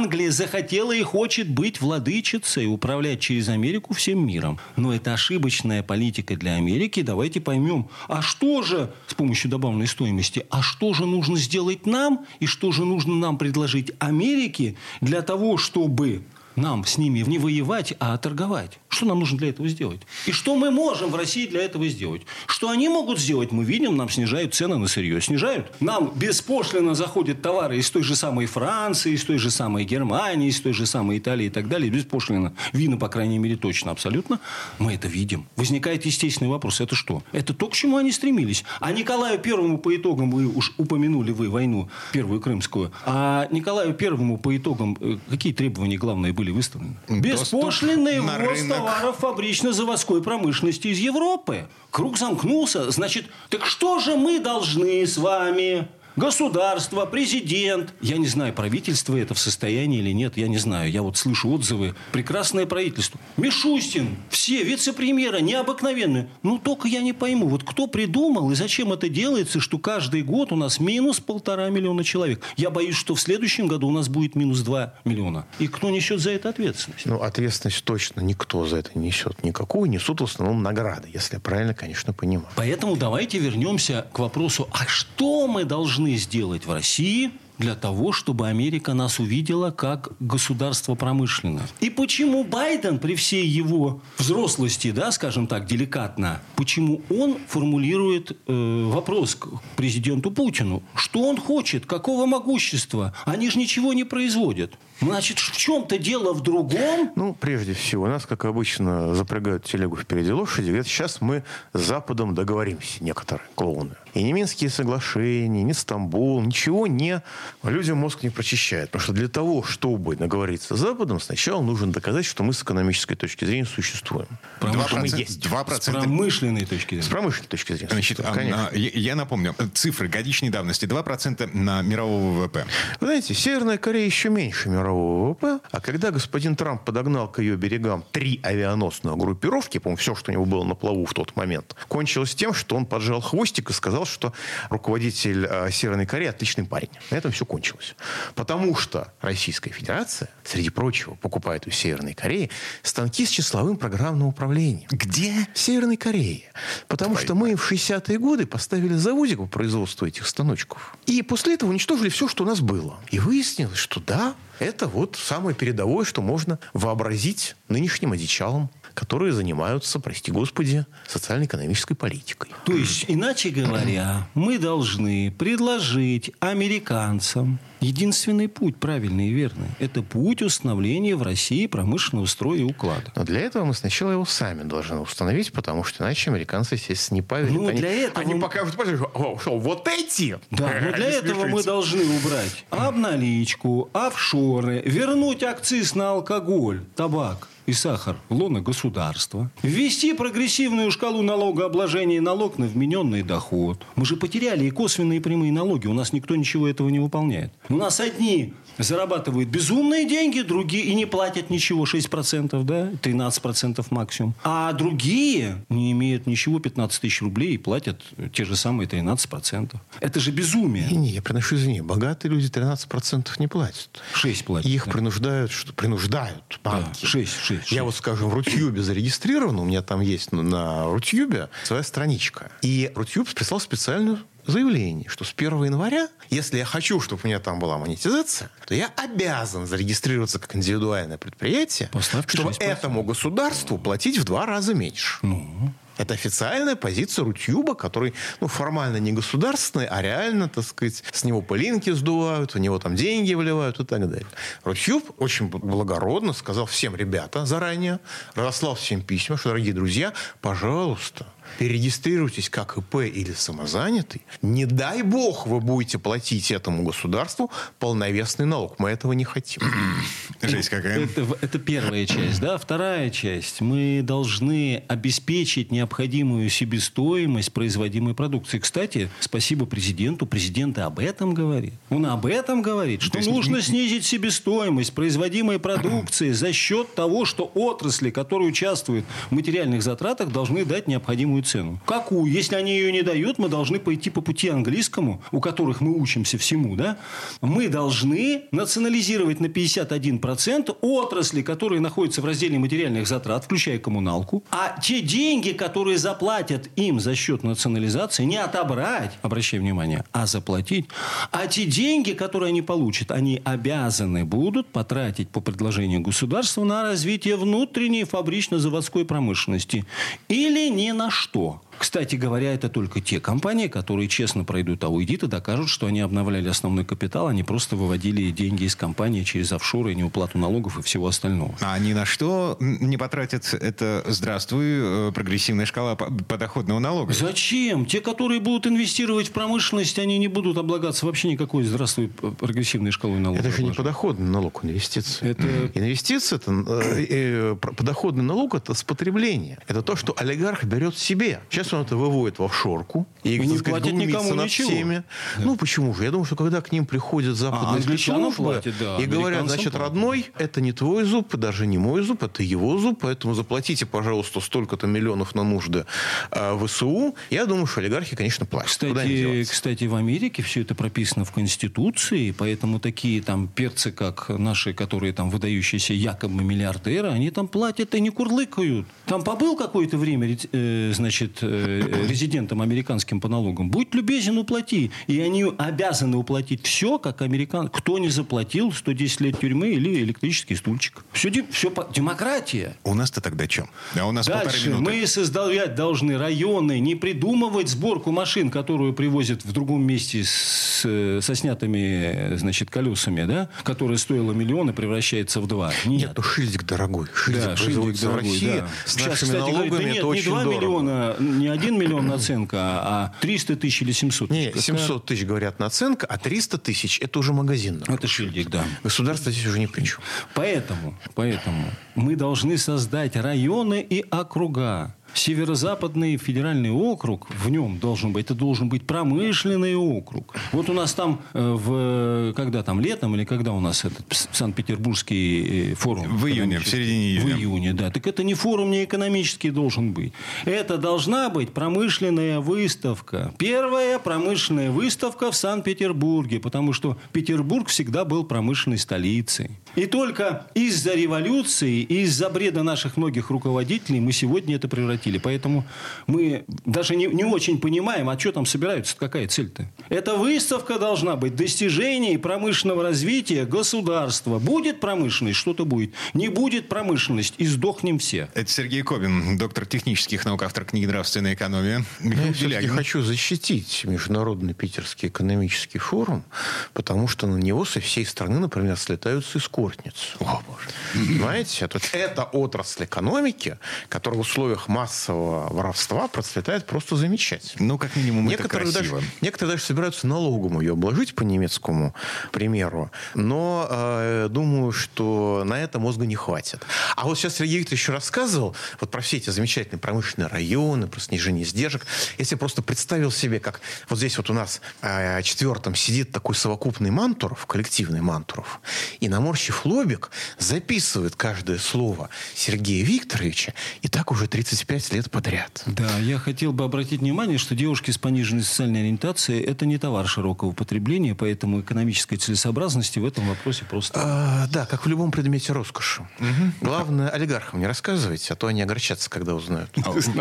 Англия 0.00 0.30
захотела 0.30 0.92
и 0.92 1.02
хочет 1.02 1.46
быть 1.46 1.82
владычицей, 1.82 2.66
управлять 2.66 3.20
через 3.20 3.50
Америку 3.50 3.92
всем 3.92 4.26
миром. 4.26 4.58
Но 4.76 4.94
это 4.94 5.12
ошибочная 5.12 5.82
политика 5.82 6.36
для 6.36 6.54
Америки. 6.54 7.02
Давайте 7.02 7.42
поймем, 7.42 7.86
а 8.08 8.22
что 8.22 8.62
же 8.62 8.90
с 9.06 9.12
помощью 9.12 9.50
добавленной 9.50 9.86
стоимости, 9.86 10.46
а 10.48 10.62
что 10.62 10.94
же 10.94 11.04
нужно 11.04 11.36
сделать 11.36 11.84
нам 11.84 12.24
и 12.40 12.46
что 12.46 12.72
же 12.72 12.86
нужно 12.86 13.14
нам 13.14 13.36
предложить 13.36 13.92
Америке 13.98 14.74
для 15.02 15.20
того, 15.20 15.58
чтобы 15.58 16.22
нам 16.60 16.84
с 16.84 16.98
ними 16.98 17.20
не 17.20 17.38
воевать, 17.38 17.94
а 17.98 18.16
торговать. 18.18 18.78
Что 18.88 19.06
нам 19.06 19.20
нужно 19.20 19.38
для 19.38 19.48
этого 19.48 19.68
сделать? 19.68 20.00
И 20.26 20.32
что 20.32 20.56
мы 20.56 20.70
можем 20.70 21.10
в 21.10 21.16
России 21.16 21.46
для 21.46 21.62
этого 21.62 21.88
сделать? 21.88 22.22
Что 22.46 22.70
они 22.70 22.88
могут 22.88 23.18
сделать? 23.18 23.52
Мы 23.52 23.64
видим, 23.64 23.96
нам 23.96 24.08
снижают 24.08 24.54
цены 24.54 24.76
на 24.76 24.88
сырье. 24.88 25.20
Снижают. 25.20 25.72
Нам 25.80 26.12
беспошлино 26.14 26.94
заходят 26.94 27.42
товары 27.42 27.78
из 27.78 27.90
той 27.90 28.02
же 28.02 28.16
самой 28.16 28.46
Франции, 28.46 29.12
из 29.12 29.24
той 29.24 29.38
же 29.38 29.50
самой 29.50 29.84
Германии, 29.84 30.48
из 30.48 30.60
той 30.60 30.72
же 30.72 30.86
самой 30.86 31.18
Италии 31.18 31.46
и 31.46 31.50
так 31.50 31.68
далее. 31.68 31.90
Беспошлино. 31.90 32.52
Вина, 32.72 32.96
по 32.96 33.08
крайней 33.08 33.38
мере, 33.38 33.56
точно, 33.56 33.90
абсолютно. 33.90 34.40
Мы 34.78 34.94
это 34.94 35.08
видим. 35.08 35.46
Возникает 35.56 36.04
естественный 36.04 36.50
вопрос. 36.50 36.80
Это 36.80 36.94
что? 36.94 37.22
Это 37.32 37.54
то, 37.54 37.68
к 37.68 37.74
чему 37.74 37.96
они 37.96 38.12
стремились. 38.12 38.64
А 38.80 38.92
Николаю 38.92 39.38
Первому 39.38 39.78
по 39.78 39.94
итогам, 39.96 40.30
вы 40.30 40.46
уж 40.46 40.72
упомянули 40.76 41.32
вы 41.32 41.48
войну 41.48 41.88
Первую 42.12 42.40
Крымскую, 42.40 42.92
а 43.04 43.48
Николаю 43.50 43.94
Первому 43.94 44.38
по 44.38 44.56
итогам 44.56 44.96
э, 45.00 45.18
какие 45.28 45.52
требования 45.52 45.96
главные 45.96 46.32
были 46.32 46.49
выставлены? 46.52 46.96
Беспошлинный 47.08 48.20
ввоз 48.20 48.62
товаров 48.68 49.16
фабрично-заводской 49.18 50.22
промышленности 50.22 50.88
из 50.88 50.98
Европы. 50.98 51.68
Круг 51.90 52.18
замкнулся. 52.18 52.90
Значит, 52.90 53.26
так 53.48 53.66
что 53.66 53.98
же 53.98 54.16
мы 54.16 54.40
должны 54.40 55.06
с 55.06 55.16
вами 55.16 55.88
государство, 56.16 57.04
президент. 57.06 57.94
Я 58.00 58.18
не 58.18 58.26
знаю, 58.26 58.52
правительство 58.52 59.16
это 59.16 59.34
в 59.34 59.38
состоянии 59.38 59.98
или 59.98 60.12
нет, 60.12 60.36
я 60.36 60.48
не 60.48 60.58
знаю. 60.58 60.90
Я 60.90 61.02
вот 61.02 61.16
слышу 61.16 61.50
отзывы. 61.50 61.94
Прекрасное 62.12 62.66
правительство. 62.66 63.20
Мишустин, 63.36 64.16
все 64.28 64.62
вице-премьеры 64.62 65.40
необыкновенные. 65.40 66.28
Ну, 66.42 66.58
только 66.58 66.88
я 66.88 67.00
не 67.00 67.12
пойму, 67.12 67.48
вот 67.48 67.64
кто 67.64 67.86
придумал 67.86 68.50
и 68.50 68.54
зачем 68.54 68.92
это 68.92 69.08
делается, 69.08 69.60
что 69.60 69.78
каждый 69.78 70.22
год 70.22 70.52
у 70.52 70.56
нас 70.56 70.80
минус 70.80 71.20
полтора 71.20 71.68
миллиона 71.68 72.04
человек. 72.04 72.42
Я 72.56 72.70
боюсь, 72.70 72.96
что 72.96 73.14
в 73.14 73.20
следующем 73.20 73.66
году 73.66 73.88
у 73.88 73.92
нас 73.92 74.08
будет 74.08 74.34
минус 74.34 74.60
два 74.60 74.94
миллиона. 75.04 75.46
И 75.58 75.68
кто 75.68 75.90
несет 75.90 76.20
за 76.20 76.30
это 76.30 76.48
ответственность? 76.48 77.06
Ну, 77.06 77.20
ответственность 77.20 77.84
точно 77.84 78.20
никто 78.20 78.66
за 78.66 78.76
это 78.76 78.90
не 78.94 79.08
несет. 79.08 79.42
Никакую 79.44 79.90
несут 79.90 80.20
в 80.20 80.24
основном 80.24 80.62
награды, 80.62 81.08
если 81.12 81.34
я 81.34 81.40
правильно, 81.40 81.74
конечно, 81.74 82.12
понимаю. 82.12 82.48
Поэтому 82.56 82.96
давайте 82.96 83.38
вернемся 83.38 84.06
к 84.12 84.18
вопросу, 84.18 84.68
а 84.72 84.86
что 84.86 85.46
мы 85.46 85.64
должны 85.64 85.99
должны 86.00 86.16
сделать 86.16 86.66
в 86.66 86.72
России 86.72 87.30
для 87.58 87.74
того, 87.74 88.12
чтобы 88.12 88.48
Америка 88.48 88.94
нас 88.94 89.18
увидела 89.18 89.70
как 89.70 90.12
государство 90.18 90.94
промышленное. 90.94 91.68
И 91.80 91.90
почему 91.90 92.42
Байден 92.42 92.98
при 92.98 93.14
всей 93.16 93.46
его 93.46 94.00
взрослости, 94.16 94.92
да, 94.92 95.12
скажем 95.12 95.46
так, 95.46 95.66
деликатно, 95.66 96.40
почему 96.56 97.02
он 97.10 97.36
формулирует 97.48 98.32
э, 98.32 98.84
вопрос 98.86 99.34
к 99.34 99.48
президенту 99.76 100.30
Путину, 100.30 100.82
что 100.94 101.20
он 101.20 101.36
хочет, 101.36 101.84
какого 101.84 102.24
могущества? 102.24 103.12
Они 103.26 103.50
же 103.50 103.58
ничего 103.58 103.92
не 103.92 104.04
производят. 104.04 104.78
Значит, 105.00 105.38
в 105.38 105.56
чем-то 105.56 105.98
дело 105.98 106.32
в 106.32 106.42
другом? 106.42 107.12
Ну, 107.16 107.34
прежде 107.34 107.72
всего, 107.72 108.06
нас, 108.06 108.26
как 108.26 108.44
обычно, 108.44 109.14
запрягают 109.14 109.64
телегу 109.64 109.96
впереди 109.96 110.30
лошади. 110.32 110.66
Говорят, 110.68 110.86
сейчас 110.86 111.20
мы 111.20 111.42
с 111.72 111.80
Западом 111.80 112.34
договоримся, 112.34 113.02
некоторые 113.02 113.46
клоуны. 113.54 113.94
И 114.14 114.22
ни 114.22 114.32
Минские 114.32 114.70
соглашения, 114.70 115.62
ни 115.62 115.72
Стамбул, 115.72 116.40
ничего 116.40 116.86
не... 116.86 117.22
Людям 117.62 117.98
мозг 117.98 118.22
не 118.22 118.30
прочищает. 118.30 118.90
Потому 118.90 119.02
что 119.02 119.12
для 119.12 119.28
того, 119.28 119.62
чтобы 119.62 120.16
договориться 120.16 120.76
с 120.76 120.80
Западом, 120.80 121.20
сначала 121.20 121.62
нужно 121.62 121.92
доказать, 121.92 122.24
что 122.24 122.42
мы 122.42 122.52
с 122.52 122.62
экономической 122.62 123.14
точки 123.14 123.44
зрения 123.44 123.66
существуем. 123.66 124.28
2%, 124.60 124.86
что 124.86 124.96
мы 124.96 125.06
есть. 125.06 125.44
2%. 125.46 125.80
С 125.80 125.88
промышленной 125.88 126.66
точки 126.66 126.90
зрения. 126.90 127.02
С 127.04 127.08
промышленной 127.08 127.48
точки 127.48 127.72
зрения. 127.72 127.92
Значит, 127.92 128.20
а, 128.20 128.34
а, 128.34 128.76
я, 128.76 128.90
я 128.92 129.14
напомню, 129.14 129.54
цифры 129.74 130.08
годичной 130.08 130.50
давности 130.50 130.86
2% 130.86 131.56
на 131.56 131.82
мирового 131.82 132.42
ВВП. 132.42 132.66
Вы 133.00 133.06
знаете, 133.06 133.34
Северная 133.34 133.78
Корея 133.78 134.06
еще 134.06 134.28
меньше 134.28 134.68
мирового 134.68 134.89
мирового 134.90 135.34
ВВП. 135.34 135.60
А 135.70 135.80
когда 135.80 136.10
господин 136.10 136.56
Трамп 136.56 136.84
подогнал 136.84 137.28
к 137.30 137.40
ее 137.40 137.56
берегам 137.56 138.04
три 138.12 138.40
авианосные 138.42 139.16
группировки, 139.16 139.78
по-моему, 139.78 139.96
все, 139.96 140.14
что 140.14 140.30
у 140.30 140.34
него 140.34 140.44
было 140.44 140.64
на 140.64 140.74
плаву 140.74 141.04
в 141.06 141.14
тот 141.14 141.34
момент, 141.36 141.74
кончилось 141.88 142.34
тем, 142.34 142.52
что 142.54 142.76
он 142.76 142.86
поджал 142.86 143.20
хвостик 143.20 143.70
и 143.70 143.72
сказал, 143.72 144.04
что 144.04 144.32
руководитель 144.68 145.46
э, 145.48 145.70
Северной 145.70 146.06
Кореи 146.06 146.28
отличный 146.28 146.64
парень. 146.64 146.90
На 147.10 147.16
этом 147.16 147.32
все 147.32 147.44
кончилось. 147.44 147.94
Потому 148.34 148.74
что 148.76 149.12
Российская 149.20 149.70
Федерация, 149.70 150.28
среди 150.44 150.70
прочего, 150.70 151.14
покупает 151.14 151.66
у 151.66 151.70
Северной 151.70 152.14
Кореи 152.14 152.50
станки 152.82 153.26
с 153.26 153.30
числовым 153.30 153.76
программным 153.76 154.28
управлением. 154.28 154.88
Где? 154.90 155.48
В 155.54 155.58
Северной 155.58 155.96
Корее. 155.96 156.44
Потому 156.88 157.14
Твою 157.14 157.24
что 157.24 157.34
мы 157.34 157.56
в 157.56 157.70
60-е 157.70 158.18
годы 158.18 158.46
поставили 158.46 158.94
заводик 158.94 159.38
по 159.38 159.46
производству 159.46 160.06
этих 160.06 160.26
станочков. 160.26 160.96
И 161.06 161.22
после 161.22 161.54
этого 161.54 161.70
уничтожили 161.70 162.08
все, 162.08 162.28
что 162.28 162.44
у 162.44 162.46
нас 162.46 162.60
было. 162.60 162.98
И 163.10 163.18
выяснилось, 163.18 163.78
что 163.78 164.00
да, 164.00 164.34
это 164.60 164.86
вот 164.86 165.16
самое 165.16 165.56
передовое, 165.56 166.04
что 166.04 166.22
можно 166.22 166.58
вообразить 166.72 167.56
нынешним 167.68 168.12
одичалам 168.12 168.70
которые 168.92 169.32
занимаются, 169.32 170.00
прости 170.00 170.32
господи, 170.32 170.84
социально-экономической 171.06 171.94
политикой. 171.94 172.50
То 172.66 172.72
есть, 172.72 173.04
иначе 173.08 173.50
говоря, 173.50 174.26
мы 174.34 174.58
должны 174.58 175.30
предложить 175.30 176.32
американцам 176.40 177.60
единственный 177.80 178.48
путь, 178.48 178.76
правильный 178.76 179.28
и 179.28 179.32
верный. 179.32 179.68
Это 179.78 180.02
путь 180.02 180.42
установления 180.42 181.16
в 181.16 181.22
России 181.22 181.66
промышленного 181.66 182.26
строя 182.26 182.58
и 182.58 182.62
уклада. 182.62 183.12
Но 183.16 183.24
для 183.24 183.40
этого 183.40 183.64
мы 183.64 183.74
сначала 183.74 184.12
его 184.12 184.24
сами 184.24 184.62
должны 184.62 185.00
установить, 185.00 185.52
потому 185.52 185.84
что 185.84 186.04
иначе 186.04 186.30
американцы, 186.30 186.74
естественно, 186.74 187.16
не 187.16 187.22
поверят. 187.22 187.52
Ну, 187.52 187.68
они, 187.68 187.78
для 187.78 187.92
этого... 187.92 188.20
Они 188.20 188.40
покажут, 188.40 188.74
что 188.74 189.58
вот 189.58 189.88
эти... 189.88 190.38
Да, 190.50 190.72
но 190.82 190.92
для 190.92 191.10
этого 191.10 191.46
мы 191.46 191.62
должны 191.62 192.04
убрать 192.04 192.64
обналичку, 192.70 193.90
офшоры, 193.92 194.82
вернуть 194.84 195.42
акциз 195.42 195.94
на 195.94 196.10
алкоголь, 196.10 196.82
табак 196.96 197.48
и 197.66 197.72
сахар 197.72 198.16
в 198.28 198.34
лоно 198.34 198.60
государства, 198.60 199.50
ввести 199.62 200.12
прогрессивную 200.12 200.90
шкалу 200.90 201.22
налогообложения 201.22 202.16
и 202.16 202.20
налог 202.20 202.58
на 202.58 202.66
вмененный 202.66 203.22
доход. 203.22 203.82
Мы 203.96 204.04
же 204.04 204.16
потеряли 204.16 204.64
и 204.64 204.70
косвенные 204.70 205.18
и 205.18 205.22
прямые 205.22 205.52
налоги. 205.52 205.86
У 205.86 205.94
нас 205.94 206.12
никто 206.12 206.36
ничего 206.36 206.68
этого 206.68 206.88
не 206.88 206.98
выполняет. 206.98 207.52
У 207.68 207.76
нас 207.76 208.00
одни 208.00 208.54
зарабатывают 208.82 209.48
безумные 209.48 210.08
деньги, 210.08 210.40
другие 210.40 210.84
и 210.84 210.94
не 210.94 211.06
платят 211.06 211.50
ничего, 211.50 211.84
6%, 211.84 212.62
да, 212.64 212.90
13% 213.02 213.86
максимум. 213.90 214.34
А 214.42 214.72
другие 214.72 215.64
не 215.68 215.92
имеют 215.92 216.26
ничего, 216.26 216.58
15 216.58 217.00
тысяч 217.00 217.22
рублей 217.22 217.54
и 217.54 217.58
платят 217.58 218.02
те 218.32 218.44
же 218.44 218.56
самые 218.56 218.88
13%. 218.88 219.76
Это 220.00 220.20
же 220.20 220.30
безумие. 220.30 220.86
Не, 220.90 220.96
не, 220.96 221.08
я 221.10 221.22
приношу 221.22 221.56
извини. 221.56 221.80
Богатые 221.80 222.32
люди 222.32 222.48
13% 222.48 223.28
не 223.38 223.48
платят. 223.48 224.02
6 224.14 224.44
платят. 224.44 224.70
Их 224.70 224.86
да. 224.86 224.92
принуждают, 224.92 225.50
что 225.50 225.72
принуждают 225.72 226.60
банки. 226.62 227.02
Да, 227.02 227.08
6, 227.08 227.32
6, 227.32 227.60
6. 227.60 227.72
Я 227.72 227.84
вот, 227.84 227.94
скажем, 227.94 228.30
в 228.30 228.34
Рутюбе 228.34 228.82
зарегистрирован, 228.82 229.58
у 229.58 229.64
меня 229.64 229.82
там 229.82 230.00
есть 230.00 230.32
на 230.32 230.86
Рутюбе 230.86 231.48
своя 231.64 231.82
страничка. 231.82 232.50
И 232.62 232.90
Рутюб 232.94 233.28
прислал 233.32 233.60
специальную 233.60 234.18
заявление, 234.50 235.08
что 235.08 235.24
с 235.24 235.32
1 235.36 235.64
января, 235.64 236.08
если 236.28 236.58
я 236.58 236.64
хочу, 236.64 237.00
чтобы 237.00 237.22
у 237.24 237.26
меня 237.26 237.40
там 237.40 237.58
была 237.58 237.78
монетизация, 237.78 238.50
то 238.66 238.74
я 238.74 238.90
обязан 238.96 239.66
зарегистрироваться 239.66 240.38
как 240.38 240.54
индивидуальное 240.56 241.18
предприятие, 241.18 241.88
Поставьте 241.92 242.36
чтобы 242.36 242.52
этому 242.58 243.02
государству 243.02 243.78
платить 243.78 244.18
в 244.18 244.24
два 244.24 244.46
раза 244.46 244.74
меньше. 244.74 245.18
Ну. 245.22 245.72
Это 246.00 246.14
официальная 246.14 246.76
позиция 246.76 247.26
Рутюба, 247.26 247.74
который 247.74 248.14
ну, 248.40 248.46
формально 248.46 248.96
не 248.96 249.12
государственный, 249.12 249.84
а 249.84 250.00
реально, 250.00 250.48
так 250.48 250.64
сказать, 250.64 251.04
с 251.12 251.24
него 251.24 251.42
пылинки 251.42 251.90
сдувают, 251.90 252.54
в 252.54 252.58
него 252.58 252.78
там 252.78 252.96
деньги 252.96 253.34
вливают 253.34 253.80
и 253.80 253.84
так 253.84 254.08
далее. 254.08 254.26
Рутюб 254.64 255.14
очень 255.20 255.48
благородно 255.48 256.32
сказал 256.32 256.64
всем 256.64 256.96
ребята 256.96 257.44
заранее, 257.44 258.00
разослал 258.34 258.76
всем 258.76 259.02
письма, 259.02 259.36
что, 259.36 259.50
дорогие 259.50 259.74
друзья, 259.74 260.14
пожалуйста, 260.40 261.26
перерегистрируйтесь 261.58 262.48
как 262.50 262.78
ИП 262.78 262.96
или 262.96 263.32
самозанятый, 263.32 264.22
не 264.42 264.66
дай 264.66 265.02
бог 265.02 265.46
вы 265.46 265.60
будете 265.60 265.98
платить 265.98 266.50
этому 266.50 266.82
государству 266.82 267.50
полновесный 267.78 268.46
налог. 268.46 268.78
Мы 268.78 268.90
этого 268.90 269.12
не 269.12 269.24
хотим. 269.24 269.62
Жесть 270.42 270.68
какая. 270.68 271.04
Это, 271.04 271.26
это 271.40 271.58
первая 271.58 272.06
часть. 272.06 272.40
Да? 272.40 272.58
Вторая 272.58 273.10
часть. 273.10 273.60
Мы 273.60 274.00
должны 274.02 274.82
обеспечить 274.88 275.70
необходимую 275.70 276.48
себестоимость 276.50 277.52
производимой 277.52 278.14
продукции. 278.14 278.58
Кстати, 278.58 279.10
спасибо 279.20 279.66
президенту. 279.66 280.26
Президент 280.26 280.78
об 280.78 280.98
этом 280.98 281.34
говорит. 281.34 281.74
Он 281.88 282.06
об 282.06 282.26
этом 282.26 282.62
говорит, 282.62 283.02
что 283.02 283.20
нужно 283.20 283.62
снизить 283.62 284.04
себестоимость 284.04 284.92
производимой 284.92 285.58
продукции 285.60 286.32
за 286.32 286.52
счет 286.52 286.94
того, 286.94 287.24
что 287.24 287.50
отрасли, 287.54 288.10
которые 288.10 288.48
участвуют 288.48 289.04
в 289.30 289.32
материальных 289.32 289.82
затратах, 289.82 290.30
должны 290.30 290.64
дать 290.64 290.88
необходимую 290.88 291.39
цену. 291.42 291.80
Какую? 291.86 292.30
Если 292.30 292.54
они 292.54 292.72
ее 292.72 292.92
не 292.92 293.02
дают, 293.02 293.38
мы 293.38 293.48
должны 293.48 293.78
пойти 293.78 294.10
по 294.10 294.20
пути 294.20 294.48
английскому, 294.48 295.22
у 295.32 295.40
которых 295.40 295.80
мы 295.80 295.98
учимся 295.98 296.38
всему. 296.38 296.76
Да? 296.76 296.98
Мы 297.40 297.68
должны 297.68 298.42
национализировать 298.52 299.40
на 299.40 299.46
51% 299.46 300.76
отрасли, 300.80 301.42
которые 301.42 301.80
находятся 301.80 302.22
в 302.22 302.24
разделе 302.24 302.58
материальных 302.58 303.06
затрат, 303.06 303.44
включая 303.44 303.78
коммуналку. 303.78 304.44
А 304.50 304.78
те 304.80 305.00
деньги, 305.00 305.50
которые 305.52 305.98
заплатят 305.98 306.68
им 306.76 307.00
за 307.00 307.14
счет 307.14 307.42
национализации, 307.42 308.24
не 308.24 308.36
отобрать, 308.36 309.18
обращай 309.22 309.60
внимание, 309.60 310.04
а 310.12 310.26
заплатить. 310.26 310.86
А 311.30 311.46
те 311.46 311.64
деньги, 311.64 312.12
которые 312.12 312.48
они 312.48 312.62
получат, 312.62 313.10
они 313.10 313.40
обязаны 313.44 314.24
будут 314.24 314.66
потратить 314.68 315.28
по 315.28 315.40
предложению 315.40 316.00
государства 316.00 316.64
на 316.64 316.82
развитие 316.82 317.36
внутренней 317.36 318.04
фабрично-заводской 318.04 319.04
промышленности. 319.04 319.84
Или 320.28 320.68
ни 320.68 320.90
на 320.90 321.10
что. 321.20 321.60
Кстати 321.80 322.14
говоря, 322.14 322.52
это 322.52 322.68
только 322.68 323.00
те 323.00 323.20
компании, 323.20 323.66
которые 323.66 324.06
честно 324.06 324.44
пройдут 324.44 324.84
аудит 324.84 325.22
и 325.22 325.26
докажут, 325.26 325.70
что 325.70 325.86
они 325.86 326.00
обновляли 326.00 326.46
основной 326.46 326.84
капитал, 326.84 327.28
они 327.28 327.42
просто 327.42 327.74
выводили 327.74 328.30
деньги 328.30 328.64
из 328.64 328.76
компании 328.76 329.22
через 329.22 329.50
офшоры, 329.50 329.94
неуплату 329.94 330.36
налогов 330.36 330.78
и 330.78 330.82
всего 330.82 331.06
остального. 331.06 331.54
А 331.62 331.72
они 331.72 331.94
на 331.94 332.04
что 332.04 332.58
не 332.60 332.98
потратят? 332.98 333.54
Это, 333.54 334.04
здравствуй, 334.06 335.08
э, 335.08 335.12
прогрессивная 335.14 335.64
шкала 335.64 335.96
подоходного 335.96 336.80
налога. 336.80 337.14
Зачем? 337.14 337.86
Те, 337.86 338.02
которые 338.02 338.40
будут 338.40 338.66
инвестировать 338.66 339.28
в 339.28 339.32
промышленность, 339.32 339.98
они 339.98 340.18
не 340.18 340.28
будут 340.28 340.58
облагаться 340.58 341.06
вообще 341.06 341.28
никакой, 341.28 341.64
здравствуй, 341.64 342.08
прогрессивной 342.08 342.90
шкалой 342.90 343.20
налога. 343.20 343.40
Это 343.40 343.50
же 343.50 343.62
не 343.62 343.72
подоходный 343.72 344.28
налог, 344.28 344.66
инвестиции. 344.66 345.30
Это... 345.30 345.70
Инвестиция, 345.72 346.36
это, 346.36 346.52
э, 346.52 347.06
э, 347.08 347.56
подоходный 347.56 348.22
налог, 348.22 348.54
это 348.54 348.74
с 348.74 348.82
потребления. 348.82 349.58
Это 349.66 349.80
то, 349.80 349.96
что 349.96 350.14
олигарх 350.18 350.64
берет 350.64 350.98
себе. 350.98 351.40
Сейчас 351.48 351.69
он 351.76 351.82
это 351.82 351.96
выводит 351.96 352.38
в 352.38 352.42
офшорку. 352.42 353.06
И, 353.22 353.38
не 353.38 353.58
так 353.58 353.58
сказать, 353.58 353.92
никому 353.92 354.34
над 354.34 354.46
ничего. 354.46 354.70
всеми. 354.70 355.02
Да. 355.36 355.44
Ну, 355.44 355.56
почему 355.56 355.94
же? 355.94 356.04
Я 356.04 356.10
думаю, 356.10 356.24
что 356.24 356.36
когда 356.36 356.60
к 356.60 356.72
ним 356.72 356.86
приходят 356.86 357.36
западные 357.36 357.80
а, 357.80 357.82
спецслужбы 357.82 358.44
платят, 358.44 358.74
да, 358.80 358.96
и 358.98 359.06
говорят, 359.06 359.46
значит, 359.46 359.72
платят. 359.72 359.80
родной, 359.80 360.26
это 360.38 360.60
не 360.60 360.72
твой 360.72 361.04
зуб, 361.04 361.36
даже 361.36 361.66
не 361.66 361.78
мой 361.78 362.02
зуб, 362.02 362.22
это 362.22 362.42
его 362.42 362.78
зуб, 362.78 363.00
поэтому 363.02 363.34
заплатите, 363.34 363.84
пожалуйста, 363.84 364.40
столько-то 364.40 364.86
миллионов 364.86 365.34
на 365.34 365.44
нужды 365.44 365.84
э, 366.30 366.66
ВСУ. 366.66 367.14
Я 367.28 367.44
думаю, 367.44 367.66
что 367.66 367.80
олигархи, 367.80 368.16
конечно, 368.16 368.46
платят. 368.46 368.70
Кстати, 368.70 369.44
кстати, 369.44 369.84
в 369.84 369.94
Америке 369.94 370.42
все 370.42 370.62
это 370.62 370.74
прописано 370.74 371.24
в 371.24 371.32
Конституции, 371.32 372.30
поэтому 372.30 372.80
такие 372.80 373.20
там 373.22 373.48
перцы, 373.48 373.92
как 373.92 374.30
наши, 374.30 374.72
которые 374.72 375.12
там 375.12 375.30
выдающиеся 375.30 375.92
якобы 375.92 376.42
миллиардеры, 376.42 377.08
они 377.08 377.30
там 377.30 377.48
платят 377.48 377.94
и 377.94 378.00
не 378.00 378.10
курлыкают. 378.10 378.86
Там 379.06 379.22
побыл 379.22 379.56
какое-то 379.56 379.98
время, 379.98 380.38
э, 380.52 380.92
значит, 380.94 381.42
Э, 381.42 381.59
резидентам 381.66 382.62
американским 382.62 383.20
по 383.20 383.28
налогам, 383.28 383.70
будь 383.70 383.94
любезен, 383.94 384.38
уплати. 384.38 384.90
И 385.06 385.20
они 385.20 385.44
обязаны 385.58 386.16
уплатить 386.16 386.66
все, 386.66 386.98
как 386.98 387.22
американ. 387.22 387.68
Кто 387.68 387.98
не 387.98 388.08
заплатил, 388.08 388.72
110 388.72 389.20
лет 389.20 389.40
тюрьмы 389.40 389.70
или 389.70 390.02
электрический 390.02 390.56
стульчик. 390.56 391.04
Все, 391.12 391.30
все 391.50 391.72
демократия. 391.92 392.76
У 392.84 392.94
нас-то 392.94 393.20
тогда 393.20 393.46
чем? 393.46 393.68
А 393.98 394.06
у 394.06 394.12
нас 394.12 394.26
Дальше 394.26 394.74
мы 394.74 395.06
создавать 395.06 395.74
должны 395.74 396.18
районы, 396.18 396.78
не 396.78 396.94
придумывать 396.94 397.68
сборку 397.68 398.12
машин, 398.12 398.50
которую 398.50 398.92
привозят 398.92 399.44
в 399.44 399.52
другом 399.52 399.82
месте 399.86 400.22
с, 400.24 401.20
со 401.20 401.34
снятыми 401.34 402.36
значит, 402.36 402.70
колесами, 402.70 403.24
да, 403.24 403.48
которая 403.62 403.98
стоила 403.98 404.32
миллион 404.32 404.70
и 404.70 404.72
превращается 404.72 405.40
в 405.40 405.46
два. 405.46 405.72
Нет, 405.84 406.08
Нет 406.08 406.12
ну 406.16 406.22
шильдик 406.22 406.64
дорогой. 406.64 407.06
Шильдик 407.14 407.44
да, 407.44 407.56
шильдик 407.56 408.00
дорогой, 408.00 408.22
в 408.22 408.32
России. 408.32 408.58
Да. 408.60 408.68
Сейчас, 408.86 409.14
кстати, 409.20 409.50
говорят, 409.50 409.70
да 409.70 409.82
нет, 409.82 410.04
не 410.04 410.22
2 410.22 410.44
дорого. 410.44 410.56
миллиона, 410.56 411.16
не 411.18 411.48
1 411.52 411.78
миллион 411.78 412.06
наценка, 412.06 412.58
а 412.60 413.14
300 413.20 413.56
тысяч 413.56 413.82
или 413.82 413.92
700 413.92 414.28
тысяч? 414.28 414.54
Нет, 414.54 414.60
700 414.60 415.06
тысяч, 415.06 415.24
говорят, 415.24 415.58
наценка, 415.58 416.06
а 416.06 416.18
300 416.18 416.58
тысяч– 416.58 417.00
это 417.02 417.18
уже 417.18 417.32
магазин. 417.32 417.82
Это 417.86 418.06
шильдик, 418.06 418.48
да. 418.50 418.64
Государство 418.82 419.30
здесь 419.32 419.46
уже 419.46 419.58
не 419.58 419.66
при 419.66 419.84
чем. 419.84 420.00
Поэтому, 420.34 420.98
поэтому 421.14 421.64
мы 421.94 422.16
должны 422.16 422.58
создать 422.58 423.16
районы 423.16 423.86
и 423.88 424.04
округа, 424.10 424.94
Северо-западный 425.14 426.16
федеральный 426.16 426.70
округ, 426.70 427.28
в 427.30 427.50
нем 427.50 427.78
должен 427.78 428.12
быть, 428.12 428.26
это 428.26 428.34
должен 428.34 428.68
быть 428.68 428.86
промышленный 428.86 429.74
округ. 429.74 430.34
Вот 430.52 430.70
у 430.70 430.72
нас 430.72 430.94
там, 430.94 431.20
э, 431.32 431.40
в, 431.40 432.32
когда 432.34 432.62
там, 432.62 432.80
летом 432.80 433.14
или 433.16 433.24
когда 433.24 433.52
у 433.52 433.60
нас 433.60 433.84
этот 433.84 434.04
Санкт-Петербургский 434.32 435.72
э, 435.72 435.74
форум? 435.74 436.16
В 436.16 436.26
июне, 436.26 436.60
в 436.60 436.68
середине 436.68 437.10
июня. 437.10 437.34
В 437.34 437.38
июне, 437.38 437.72
да. 437.74 437.90
Так 437.90 438.06
это 438.06 438.22
не 438.22 438.34
форум, 438.34 438.70
не 438.70 438.84
экономический 438.84 439.50
должен 439.50 439.92
быть. 439.92 440.12
Это 440.44 440.78
должна 440.78 441.28
быть 441.28 441.50
промышленная 441.50 442.40
выставка. 442.40 443.32
Первая 443.38 443.98
промышленная 443.98 444.70
выставка 444.70 445.30
в 445.30 445.36
Санкт-Петербурге, 445.36 446.40
потому 446.40 446.72
что 446.72 446.96
Петербург 447.12 447.68
всегда 447.68 448.04
был 448.04 448.24
промышленной 448.24 448.78
столицей. 448.78 449.50
И 449.76 449.86
только 449.86 450.46
из-за 450.54 450.94
революции, 450.94 451.82
из-за 451.82 452.30
бреда 452.30 452.62
наших 452.62 452.96
многих 452.96 453.30
руководителей 453.30 454.00
мы 454.00 454.12
сегодня 454.12 454.56
это 454.56 454.68
превратили 454.68 454.99
прекратили. 455.00 455.18
Поэтому 455.18 455.64
мы 456.06 456.44
даже 456.64 456.96
не, 456.96 457.06
не 457.06 457.24
очень 457.24 457.60
понимаем, 457.60 458.08
а 458.08 458.18
что 458.18 458.32
там 458.32 458.46
собираются, 458.46 458.96
какая 458.96 459.26
цель-то. 459.26 459.66
Эта 459.88 460.14
выставка 460.14 460.78
должна 460.78 461.16
быть 461.16 461.34
достижений 461.34 462.18
промышленного 462.18 462.82
развития 462.82 463.44
государства. 463.44 464.38
Будет 464.38 464.80
промышленность, 464.80 465.38
что-то 465.38 465.64
будет. 465.64 465.92
Не 466.14 466.28
будет 466.28 466.68
промышленность, 466.68 467.34
и 467.38 467.46
сдохнем 467.46 467.98
все. 467.98 468.28
Это 468.34 468.50
Сергей 468.50 468.82
Кобин, 468.82 469.38
доктор 469.38 469.66
технических 469.66 470.24
наук, 470.24 470.42
автор 470.42 470.64
книги 470.64 470.86
«Нравственная 470.86 471.34
экономия». 471.34 471.84
Михаил 472.00 472.50
Я 472.50 472.68
хочу 472.68 473.02
защитить 473.02 473.84
Международный 473.84 474.54
Питерский 474.54 475.08
экономический 475.08 475.78
форум, 475.78 476.24
потому 476.72 477.08
что 477.08 477.26
на 477.26 477.36
него 477.36 477.64
со 477.64 477.80
всей 477.80 478.04
страны, 478.04 478.38
например, 478.38 478.76
слетаются 478.76 479.38
эскортницы. 479.38 480.16
О, 480.20 480.42
боже. 480.46 480.68
Понимаете? 480.92 481.64
Это, 481.64 481.80
это 481.92 482.24
отрасль 482.24 482.84
экономики, 482.84 483.58
которая 483.88 484.18
в 484.18 484.20
условиях 484.20 484.68
масс 484.68 484.89
массового 484.90 485.52
воровства 485.52 486.08
процветает 486.08 486.66
просто 486.66 486.96
замечательно. 486.96 487.64
Ну, 487.64 487.78
как 487.78 487.94
минимум, 487.94 488.26
некоторые 488.26 488.68
это 488.68 488.78
красиво. 488.78 488.98
Даже, 488.98 489.10
некоторые 489.20 489.54
даже 489.54 489.64
собираются 489.64 490.06
налогом 490.08 490.60
ее 490.60 490.72
обложить, 490.72 491.14
по 491.14 491.22
немецкому 491.22 491.94
примеру. 492.32 492.90
Но 493.14 493.68
э, 493.70 494.28
думаю, 494.30 494.72
что 494.72 495.42
на 495.46 495.60
это 495.60 495.78
мозга 495.78 496.06
не 496.06 496.16
хватит. 496.16 496.62
А 496.96 497.04
вот 497.04 497.18
сейчас 497.18 497.36
Сергей 497.36 497.58
Викторович 497.58 497.82
еще 497.82 497.92
рассказывал 497.92 498.56
вот 498.80 498.90
про 498.90 499.00
все 499.00 499.18
эти 499.18 499.30
замечательные 499.30 499.78
промышленные 499.78 500.28
районы, 500.28 500.88
про 500.88 500.98
снижение 500.98 501.44
издержек. 501.44 501.86
Если 502.18 502.34
просто 502.34 502.60
представил 502.60 503.12
себе, 503.12 503.38
как 503.38 503.60
вот 503.88 503.98
здесь 503.98 504.16
вот 504.16 504.28
у 504.28 504.34
нас 504.34 504.60
э, 504.82 505.22
четвертом 505.22 505.76
сидит 505.76 506.10
такой 506.10 506.34
совокупный 506.34 506.90
Мантуров, 506.90 507.46
коллективный 507.46 508.00
Мантуров, 508.00 508.60
и 508.98 509.08
наморщив 509.08 509.64
лобик, 509.64 510.10
записывает 510.38 511.14
каждое 511.14 511.58
слово 511.58 512.10
Сергея 512.34 512.84
Викторовича, 512.84 513.54
и 513.82 513.88
так 513.88 514.10
уже 514.10 514.26
35 514.26 514.79
пять 514.80 514.92
лет 514.94 515.10
подряд. 515.10 515.62
Да, 515.66 515.98
я 515.98 516.18
хотел 516.18 516.52
бы 516.52 516.64
обратить 516.64 517.00
внимание, 517.00 517.36
что 517.36 517.54
девушки 517.54 517.90
с 517.90 517.98
пониженной 517.98 518.42
социальной 518.42 518.80
ориентацией– 518.80 519.40
это 519.44 519.66
не 519.66 519.76
товар 519.76 520.06
широкого 520.08 520.52
потребления, 520.52 521.14
поэтому 521.14 521.60
экономической 521.60 522.16
целесообразности 522.16 522.98
в 522.98 523.04
этом 523.04 523.28
вопросе 523.28 523.66
просто... 523.66 524.00
А, 524.02 524.46
да, 524.48 524.64
как 524.64 524.86
в 524.86 524.88
любом 524.88 525.10
предмете 525.10 525.52
роскоши. 525.52 526.02
Угу. 526.18 526.52
Главное, 526.62 527.10
олигархам 527.10 527.60
не 527.60 527.66
рассказывайте, 527.66 528.32
а 528.32 528.36
то 528.36 528.46
они 528.46 528.62
огорчатся, 528.62 529.10
когда 529.10 529.34
узнают. 529.34 529.70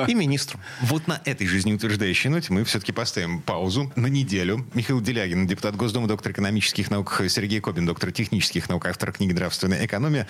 И 0.07 0.13
министрам. 0.13 0.59
Вот 0.81 1.07
на 1.07 1.21
этой 1.23 1.47
жизнеутверждающей 1.47 2.29
ноте 2.29 2.51
мы 2.51 2.65
все-таки 2.65 2.91
поставим 2.91 3.41
паузу 3.41 3.93
на 3.95 4.07
неделю. 4.07 4.67
Михаил 4.73 4.99
Делягин, 4.99 5.47
депутат 5.47 5.77
Госдумы, 5.77 6.07
доктор 6.07 6.33
экономических 6.33 6.91
наук, 6.91 7.21
Сергей 7.29 7.61
Кобин, 7.61 7.85
доктор 7.85 8.11
технических 8.11 8.67
наук, 8.67 8.87
автор 8.87 9.13
книги 9.13 9.31
«Нравственная 9.31 9.85
экономия». 9.85 10.27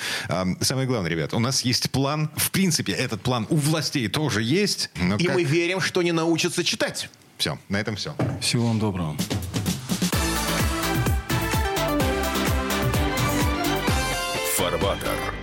Самое 0.62 0.86
главное, 0.86 1.10
ребят, 1.10 1.34
у 1.34 1.40
нас 1.40 1.62
есть 1.62 1.90
план. 1.90 2.30
В 2.36 2.52
принципе, 2.52 2.94
этот 2.94 3.22
план 3.22 3.48
у 3.50 3.56
властей 3.56 4.08
тоже 4.20 4.44
есть. 4.44 4.90
И 5.18 5.26
как... 5.26 5.36
мы 5.36 5.46
верим, 5.46 5.80
что 5.80 6.02
не 6.02 6.12
научатся 6.12 6.62
читать. 6.62 7.10
Все, 7.38 7.58
на 7.70 7.80
этом 7.80 7.96
все. 7.96 8.14
Всего 8.42 8.68
вам 8.68 8.78
доброго. 8.78 9.16
Фарбатер. 14.58 15.39